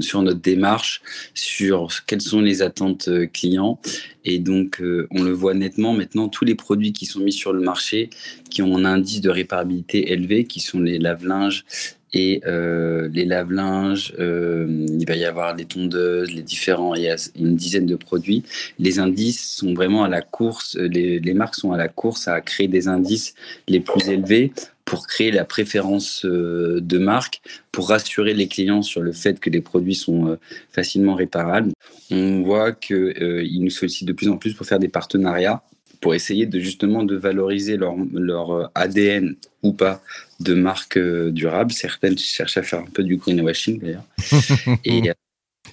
sur 0.00 0.22
notre 0.22 0.40
démarche, 0.40 1.02
sur 1.34 1.88
quelles 2.06 2.22
sont 2.22 2.40
les 2.40 2.62
attentes 2.62 3.10
clients. 3.32 3.78
Et 4.24 4.38
donc, 4.38 4.80
on 5.10 5.22
le 5.22 5.32
voit 5.32 5.54
nettement 5.54 5.92
maintenant, 5.92 6.28
tous 6.28 6.44
les 6.46 6.54
produits 6.54 6.92
qui 6.92 7.04
sont 7.04 7.20
mis 7.20 7.32
sur 7.32 7.52
le 7.52 7.60
marché, 7.60 8.08
qui 8.48 8.62
ont 8.62 8.76
un 8.76 8.84
indice 8.84 9.20
de 9.20 9.30
réparabilité 9.30 10.12
élevé, 10.12 10.44
qui 10.44 10.60
sont 10.60 10.80
les 10.80 10.98
lave-linges, 10.98 11.64
et 12.12 12.40
euh, 12.46 13.08
les 13.12 13.24
lave-linges, 13.24 14.14
euh, 14.18 14.86
il 14.88 15.06
va 15.06 15.14
y 15.16 15.24
avoir 15.24 15.54
les 15.54 15.64
tondeuses, 15.64 16.32
les 16.32 16.42
différents, 16.42 16.94
il 16.94 17.02
y 17.02 17.08
a 17.08 17.16
une 17.36 17.56
dizaine 17.56 17.86
de 17.86 17.96
produits. 17.96 18.42
Les 18.78 18.98
indices 18.98 19.54
sont 19.54 19.74
vraiment 19.74 20.04
à 20.04 20.08
la 20.08 20.22
course, 20.22 20.76
les, 20.76 21.20
les 21.20 21.34
marques 21.34 21.54
sont 21.54 21.72
à 21.72 21.76
la 21.76 21.88
course 21.88 22.28
à 22.28 22.40
créer 22.40 22.68
des 22.68 22.88
indices 22.88 23.34
les 23.68 23.80
plus 23.80 24.08
élevés 24.08 24.52
pour 24.84 25.06
créer 25.06 25.30
la 25.30 25.44
préférence 25.44 26.24
euh, 26.24 26.80
de 26.80 26.98
marque, 26.98 27.42
pour 27.70 27.88
rassurer 27.88 28.34
les 28.34 28.48
clients 28.48 28.82
sur 28.82 29.02
le 29.02 29.12
fait 29.12 29.38
que 29.38 29.48
les 29.48 29.60
produits 29.60 29.94
sont 29.94 30.36
facilement 30.72 31.14
réparables. 31.14 31.70
On 32.10 32.42
voit 32.42 32.72
qu'ils 32.72 33.62
nous 33.62 33.70
sollicitent 33.70 34.08
de 34.08 34.12
plus 34.12 34.28
en 34.28 34.36
plus 34.36 34.52
pour 34.54 34.66
faire 34.66 34.80
des 34.80 34.88
partenariats 34.88 35.62
pour 36.00 36.14
essayer 36.14 36.46
de 36.46 36.58
justement 36.58 37.04
de 37.04 37.16
valoriser 37.16 37.76
leur, 37.76 37.94
leur 38.12 38.70
ADN 38.74 39.36
ou 39.62 39.72
pas 39.72 40.02
de 40.40 40.54
marques 40.54 40.96
euh, 40.96 41.30
durables. 41.30 41.72
Certaines 41.72 42.18
cherchent 42.18 42.56
à 42.56 42.62
faire 42.62 42.80
un 42.80 42.90
peu 42.92 43.02
du 43.02 43.16
greenwashing 43.16 43.78
d'ailleurs. 43.78 44.04
et, 44.84 45.12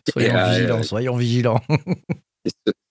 soyons, 0.10 0.36
euh, 0.36 0.50
vigilants, 0.50 0.84
soyons 0.84 1.16
vigilants, 1.16 1.62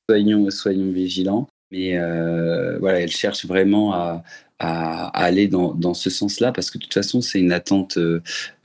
soyons 0.09 0.51
soyons, 0.51 0.92
vigilants. 0.92 1.49
Mais 1.70 1.99
euh, 1.99 2.79
voilà, 2.79 3.01
elles 3.01 3.11
cherchent 3.11 3.44
vraiment 3.44 3.92
à, 3.92 4.22
à, 4.59 5.09
aller 5.09 5.49
dans, 5.49 5.75
dans 5.75 5.94
ce 5.94 6.11
sens-là 6.11 6.53
parce 6.53 6.70
que 6.70 6.79
de 6.79 6.85
toute 6.85 6.94
façon, 6.94 7.20
c'est 7.20 7.40
une 7.40 7.53
attente 7.53 7.99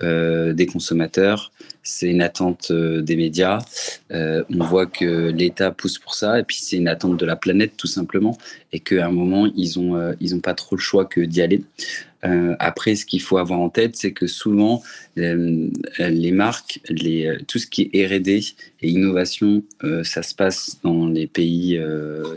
des 0.02 0.66
consommateurs, 0.72 1.52
c'est 1.84 2.10
une 2.10 2.22
attente 2.22 2.72
des 2.72 3.16
médias. 3.16 3.60
on 4.12 4.64
voit 4.64 4.86
que 4.86 5.30
l'État 5.32 5.72
pousse 5.72 6.00
pour 6.00 6.14
ça 6.16 6.40
et 6.40 6.44
puis 6.44 6.58
c'est 6.62 6.78
une 6.78 6.88
attente 6.88 7.18
de 7.18 7.26
la 7.26 7.36
planète 7.36 7.74
tout 7.78 7.88
simplement 7.88 8.38
et 8.72 8.80
qu'à 8.80 9.08
un 9.08 9.12
moment, 9.12 9.48
ils 9.56 9.80
n'ont 9.80 9.96
ont 9.96 10.40
pas 10.40 10.54
trop 10.54 10.76
le 10.76 10.82
choix 10.82 11.06
que 11.06 11.22
d'y 11.22 11.42
aller. 11.42 11.64
Euh, 12.24 12.56
après, 12.60 12.96
ce 12.96 13.06
qu'il 13.06 13.22
faut 13.22 13.38
avoir 13.38 13.60
en 13.60 13.70
tête, 13.70 13.96
c'est 13.96 14.12
que 14.12 14.28
souvent, 14.28 14.82
euh, 15.18 15.70
les 16.00 16.32
marques, 16.32 16.80
les, 16.90 17.38
tout 17.48 17.60
ce 17.60 17.68
qui 17.68 17.90
est 17.94 18.06
R&D 18.06 18.42
et 18.82 18.90
innovation, 18.90 19.64
euh, 19.84 20.04
ça 20.04 20.22
se 20.24 20.36
passe 20.36 20.80
dans 20.84 21.08
les 21.08 21.28
pays, 21.28 21.80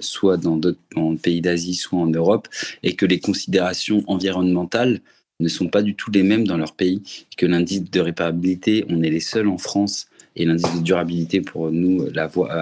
soit 0.01 0.37
dans 0.37 0.61
pays 1.23 1.41
d'Asie, 1.41 1.75
soit 1.75 1.99
en 1.99 2.07
Europe, 2.07 2.49
et 2.83 2.95
que 2.95 3.07
les 3.07 3.21
considérations 3.21 4.03
environnementales 4.07 5.01
ne 5.41 5.49
sont 5.49 5.69
pas 5.69 5.83
du 5.83 5.95
tout 5.95 6.11
les 6.11 6.23
mêmes 6.23 6.47
dans 6.47 6.57
leur 6.57 6.75
pays. 6.75 7.03
Que 7.37 7.47
l'indice 7.47 7.83
de 7.91 8.01
réparabilité, 8.01 8.85
on 8.89 9.03
est 9.03 9.11
les 9.11 9.21
seuls 9.21 9.49
en 9.49 9.59
France 9.59 10.07
et 10.37 10.45
l'indice 10.45 10.75
de 10.75 10.83
durabilité 10.83 11.41
pour 11.41 11.71
nous 11.71 12.07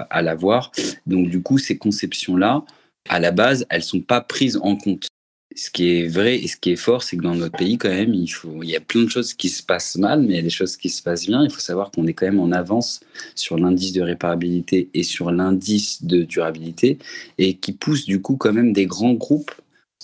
à 0.09 0.21
l'avoir. 0.21 0.71
Donc 1.07 1.29
du 1.29 1.41
coup, 1.41 1.57
ces 1.57 1.77
conceptions-là, 1.77 2.63
à 3.09 3.19
la 3.19 3.31
base, 3.31 3.65
elles 3.69 3.83
sont 3.83 4.01
pas 4.01 4.21
prises 4.21 4.57
en 4.57 4.75
compte 4.75 5.07
ce 5.55 5.69
qui 5.69 5.89
est 5.89 6.07
vrai 6.07 6.37
et 6.37 6.47
ce 6.47 6.57
qui 6.57 6.71
est 6.71 6.75
fort, 6.75 7.03
c'est 7.03 7.17
que 7.17 7.21
dans 7.21 7.35
notre 7.35 7.57
pays, 7.57 7.77
quand 7.77 7.89
même, 7.89 8.13
il, 8.13 8.27
il 8.63 8.69
y 8.69 8.75
a 8.75 8.79
plein 8.79 9.03
de 9.03 9.09
choses 9.09 9.33
qui 9.33 9.49
se 9.49 9.61
passent 9.61 9.97
mal, 9.97 10.21
mais 10.21 10.33
il 10.33 10.35
y 10.35 10.39
a 10.39 10.43
des 10.43 10.49
choses 10.49 10.77
qui 10.77 10.89
se 10.89 11.01
passent 11.03 11.27
bien. 11.27 11.43
Il 11.43 11.51
faut 11.51 11.59
savoir 11.59 11.91
qu'on 11.91 12.07
est 12.07 12.13
quand 12.13 12.25
même 12.25 12.39
en 12.39 12.51
avance 12.51 13.01
sur 13.35 13.57
l'indice 13.57 13.93
de 13.93 14.01
réparabilité 14.01 14.89
et 14.93 15.03
sur 15.03 15.31
l'indice 15.31 16.03
de 16.03 16.23
durabilité, 16.23 16.97
et 17.37 17.55
qui 17.55 17.73
pousse 17.73 18.05
du 18.05 18.21
coup 18.21 18.35
quand 18.35 18.53
même 18.53 18.73
des 18.73 18.85
grands 18.85 19.13
groupes 19.13 19.51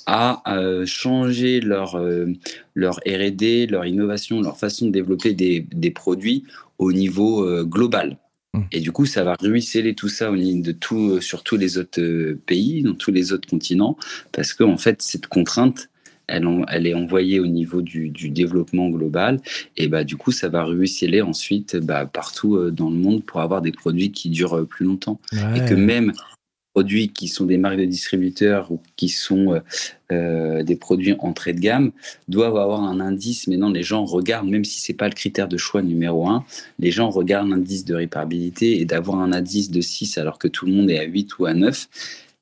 à 0.06 0.42
euh, 0.48 0.86
changer 0.86 1.60
leur, 1.60 1.96
euh, 1.96 2.28
leur 2.76 3.00
RD, 3.08 3.70
leur 3.70 3.86
innovation, 3.86 4.42
leur 4.42 4.58
façon 4.58 4.88
de 4.88 4.92
développer 4.92 5.34
des, 5.34 5.66
des 5.72 5.92
produits 5.92 6.44
au 6.78 6.92
niveau 6.92 7.46
euh, 7.46 7.64
global. 7.64 8.18
Mmh. 8.54 8.62
Et 8.72 8.80
du 8.80 8.92
coup, 8.92 9.06
ça 9.06 9.24
va 9.24 9.36
ruisseler 9.40 9.94
tout 9.94 10.10
ça 10.10 10.32
de 10.32 10.72
tout, 10.72 11.22
sur 11.22 11.44
tous 11.44 11.58
les 11.58 11.78
autres 11.78 12.34
pays, 12.46 12.84
dans 12.84 12.96
tous 12.96 13.12
les 13.12 13.32
autres 13.34 13.48
continents, 13.48 13.98
parce 14.32 14.54
qu'en 14.54 14.72
en 14.72 14.78
fait, 14.78 15.02
cette 15.02 15.28
contrainte, 15.28 15.90
elle, 16.28 16.48
elle, 16.68 16.86
est 16.86 16.94
envoyée 16.94 17.40
au 17.40 17.48
niveau 17.48 17.82
du, 17.82 18.10
développement 18.10 18.90
global, 18.90 19.40
et 19.78 19.88
bah, 19.88 20.04
du 20.04 20.16
coup, 20.16 20.32
ça 20.32 20.48
va 20.50 20.64
ruisseler 20.64 21.22
ensuite 21.22 21.76
bah, 21.78 22.06
partout 22.06 22.72
dans 22.72 22.90
le 22.90 22.98
monde 22.98 23.24
pour 23.24 23.42
avoir 23.42 23.62
des 23.62 23.72
produits 23.72 24.12
qui 24.12 24.30
durent 24.30 24.66
plus 24.68 24.86
longtemps. 24.86 25.20
Et 25.34 25.66
que 25.68 25.74
même 25.74 26.14
produits 26.80 27.10
qui 27.10 27.28
sont 27.28 27.44
des 27.44 27.58
marques 27.58 27.76
de 27.76 27.84
distributeurs 27.84 28.72
ou 28.72 28.80
qui 28.96 29.10
sont 29.10 29.52
euh, 29.54 29.60
euh, 30.14 30.64
des 30.64 30.78
produits 30.78 31.14
entrée 31.20 31.52
de 31.52 31.60
gamme 31.60 31.92
doivent 32.30 32.56
avoir 32.56 32.84
un 32.86 33.02
indice. 33.02 33.48
Maintenant, 33.48 33.70
les 33.70 33.84
gens 33.84 34.06
regardent, 34.06 34.48
même 34.48 34.64
si 34.64 34.80
c'est 34.80 34.94
pas 34.94 35.10
le 35.10 35.14
critère 35.14 35.50
de 35.50 35.58
choix 35.58 35.82
numéro 35.82 36.30
un, 36.30 36.46
les 36.80 36.90
gens 36.90 37.10
regardent 37.10 37.50
l'indice 37.50 37.84
de 37.84 37.96
réparabilité 37.96 38.80
et 38.80 38.86
d'avoir 38.86 39.20
un 39.20 39.34
indice 39.34 39.72
de 39.72 39.82
6 39.82 40.18
alors 40.18 40.40
que 40.40 40.48
tout 40.48 40.66
le 40.68 40.72
monde 40.72 40.90
est 40.90 41.00
à 41.00 41.04
8 41.04 41.38
ou 41.40 41.48
à 41.48 41.54
9, 41.54 41.90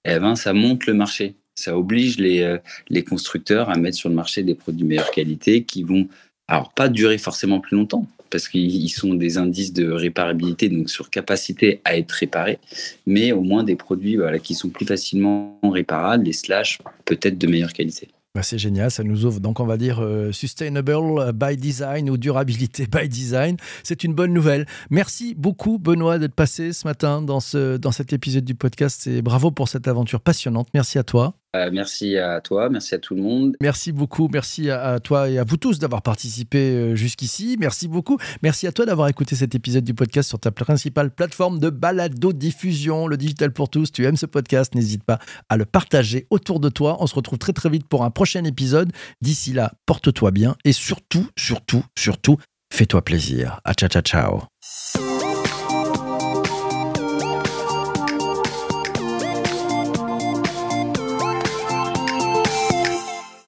eh 0.06 0.19
ben, 0.19 0.36
ça 0.36 0.54
monte 0.54 0.86
le 0.86 0.93
marché. 0.93 1.34
Ça 1.56 1.76
oblige 1.76 2.19
les, 2.19 2.43
euh, 2.43 2.60
les 2.89 3.04
constructeurs 3.04 3.71
à 3.71 3.76
mettre 3.76 3.97
sur 3.97 4.10
le 4.10 4.13
marché 4.15 4.43
des 4.43 4.54
produits 4.54 4.84
de 4.84 4.88
meilleure 4.88 5.10
qualité 5.10 5.63
qui 5.63 5.82
vont 5.82 6.08
alors 6.47 6.71
pas 6.73 6.89
durer 6.89 7.17
forcément 7.17 7.60
plus 7.60 7.76
longtemps, 7.76 8.06
parce 8.30 8.48
qu'ils 8.48 8.90
sont 8.90 9.13
des 9.13 9.38
indices 9.38 9.74
de 9.74 9.90
réparabilité, 9.90 10.70
donc 10.70 10.90
sur 10.90 11.10
capacité 11.10 11.82
à 11.86 11.98
être 11.98 12.12
réparés, 12.12 12.60
mais 13.06 13.32
au 13.32 13.42
moins 13.42 13.63
des 13.63 13.76
produits 13.76 14.18
voilà, 14.18 14.40
qui 14.40 14.56
sont 14.56 14.70
plus 14.70 14.86
facilement 14.86 15.60
réparables 15.63 16.28
et 16.28 16.34
slash 16.34 16.80
peut-être 17.06 17.38
de 17.38 17.48
meilleure 17.48 17.74
qualité. 17.74 18.10
Bah, 18.38 18.44
c'est 18.44 18.60
génial, 18.60 18.92
ça 18.92 19.04
nous 19.04 19.26
ouvre. 19.26 19.40
Donc 19.40 19.60
on 19.60 19.66
va 19.66 19.78
dire 19.78 20.00
euh, 20.00 20.32
sustainable 20.32 21.34
by 21.34 21.58
design 21.58 22.08
ou 22.08 22.18
durabilité 22.18 22.86
by 22.92 23.10
design. 23.10 23.58
C'est 23.82 24.04
une 24.04 24.13
bonne 24.13 24.32
nouvelle. 24.32 24.68
Merci 24.92 25.34
beaucoup 25.34 25.80
Benoît 25.80 26.20
d'être 26.20 26.36
passé 26.36 26.72
ce 26.72 26.86
matin 26.86 27.24
dans, 27.24 27.40
ce, 27.40 27.78
dans 27.78 27.92
cet 27.92 28.13
épisode 28.13 28.46
du 28.46 28.54
podcast 28.54 29.08
et 29.08 29.24
bravo 29.24 29.50
pour 29.50 29.68
cette 29.70 29.88
aventure 29.88 30.22
passionnante. 30.22 30.68
Merci 30.76 31.00
à 31.00 31.04
toi. 31.04 31.34
Euh, 31.56 31.70
merci 31.72 32.18
à 32.18 32.42
toi, 32.42 32.70
merci 32.70 32.96
à 32.96 33.00
tout 33.00 33.16
le 33.16 33.22
monde. 33.22 33.56
Merci 33.62 33.92
beaucoup, 33.92 34.30
merci 34.32 34.70
à, 34.70 35.00
toi 35.00 35.30
et 35.30 35.38
à 35.38 35.44
vous 35.44 35.58
tous 35.58 35.80
d'avoir 35.80 36.02
participé 36.02 36.58
euh, 36.58 36.96
jusqu'ici. 36.96 37.56
Merci 37.60 37.88
beaucoup. 37.88 38.18
Merci 38.44 38.68
à 38.68 38.72
toi 38.72 38.86
d'avoir 38.86 39.08
écouté 39.08 39.36
cet 39.36 39.56
épisode 39.56 39.84
du 39.84 39.94
podcast 39.94 40.28
sur 40.28 40.40
ta 40.40 40.52
principale 40.52 41.10
plateforme 41.10 41.60
de 41.60 41.70
balado 41.70 42.34
diffusion, 42.34 43.08
le 43.08 43.18
digital 43.18 43.54
pour 43.54 43.70
tous. 43.70 43.92
Tu 43.92 44.06
aimes 44.06 44.18
ce 44.18 44.26
podcast, 44.26 44.76
n'hésite 44.76 45.04
pas 45.04 45.20
à 45.50 45.58
le 45.58 45.66
partager 45.66 46.28
autour 46.30 46.60
de 46.60 46.70
toi. 46.70 46.98
On 47.00 47.08
se 47.08 47.16
retrouve 47.16 47.40
très 47.40 47.54
très 47.54 47.70
vite 47.70 47.88
pour 47.88 48.04
un 48.04 48.12
prochain 48.12 48.44
épisode. 48.44 48.92
D'ici 49.22 49.54
là, 49.54 49.72
porte-toi 49.86 50.32
bien 50.32 50.56
et 50.66 50.74
surtout, 50.74 51.28
surtout, 51.38 51.84
surtout, 51.98 52.38
fais-toi 52.72 53.04
plaisir. 53.04 53.62
À 53.64 53.74
ciao 53.74 53.90
ciao 53.90 54.02
ciao. 54.02 55.16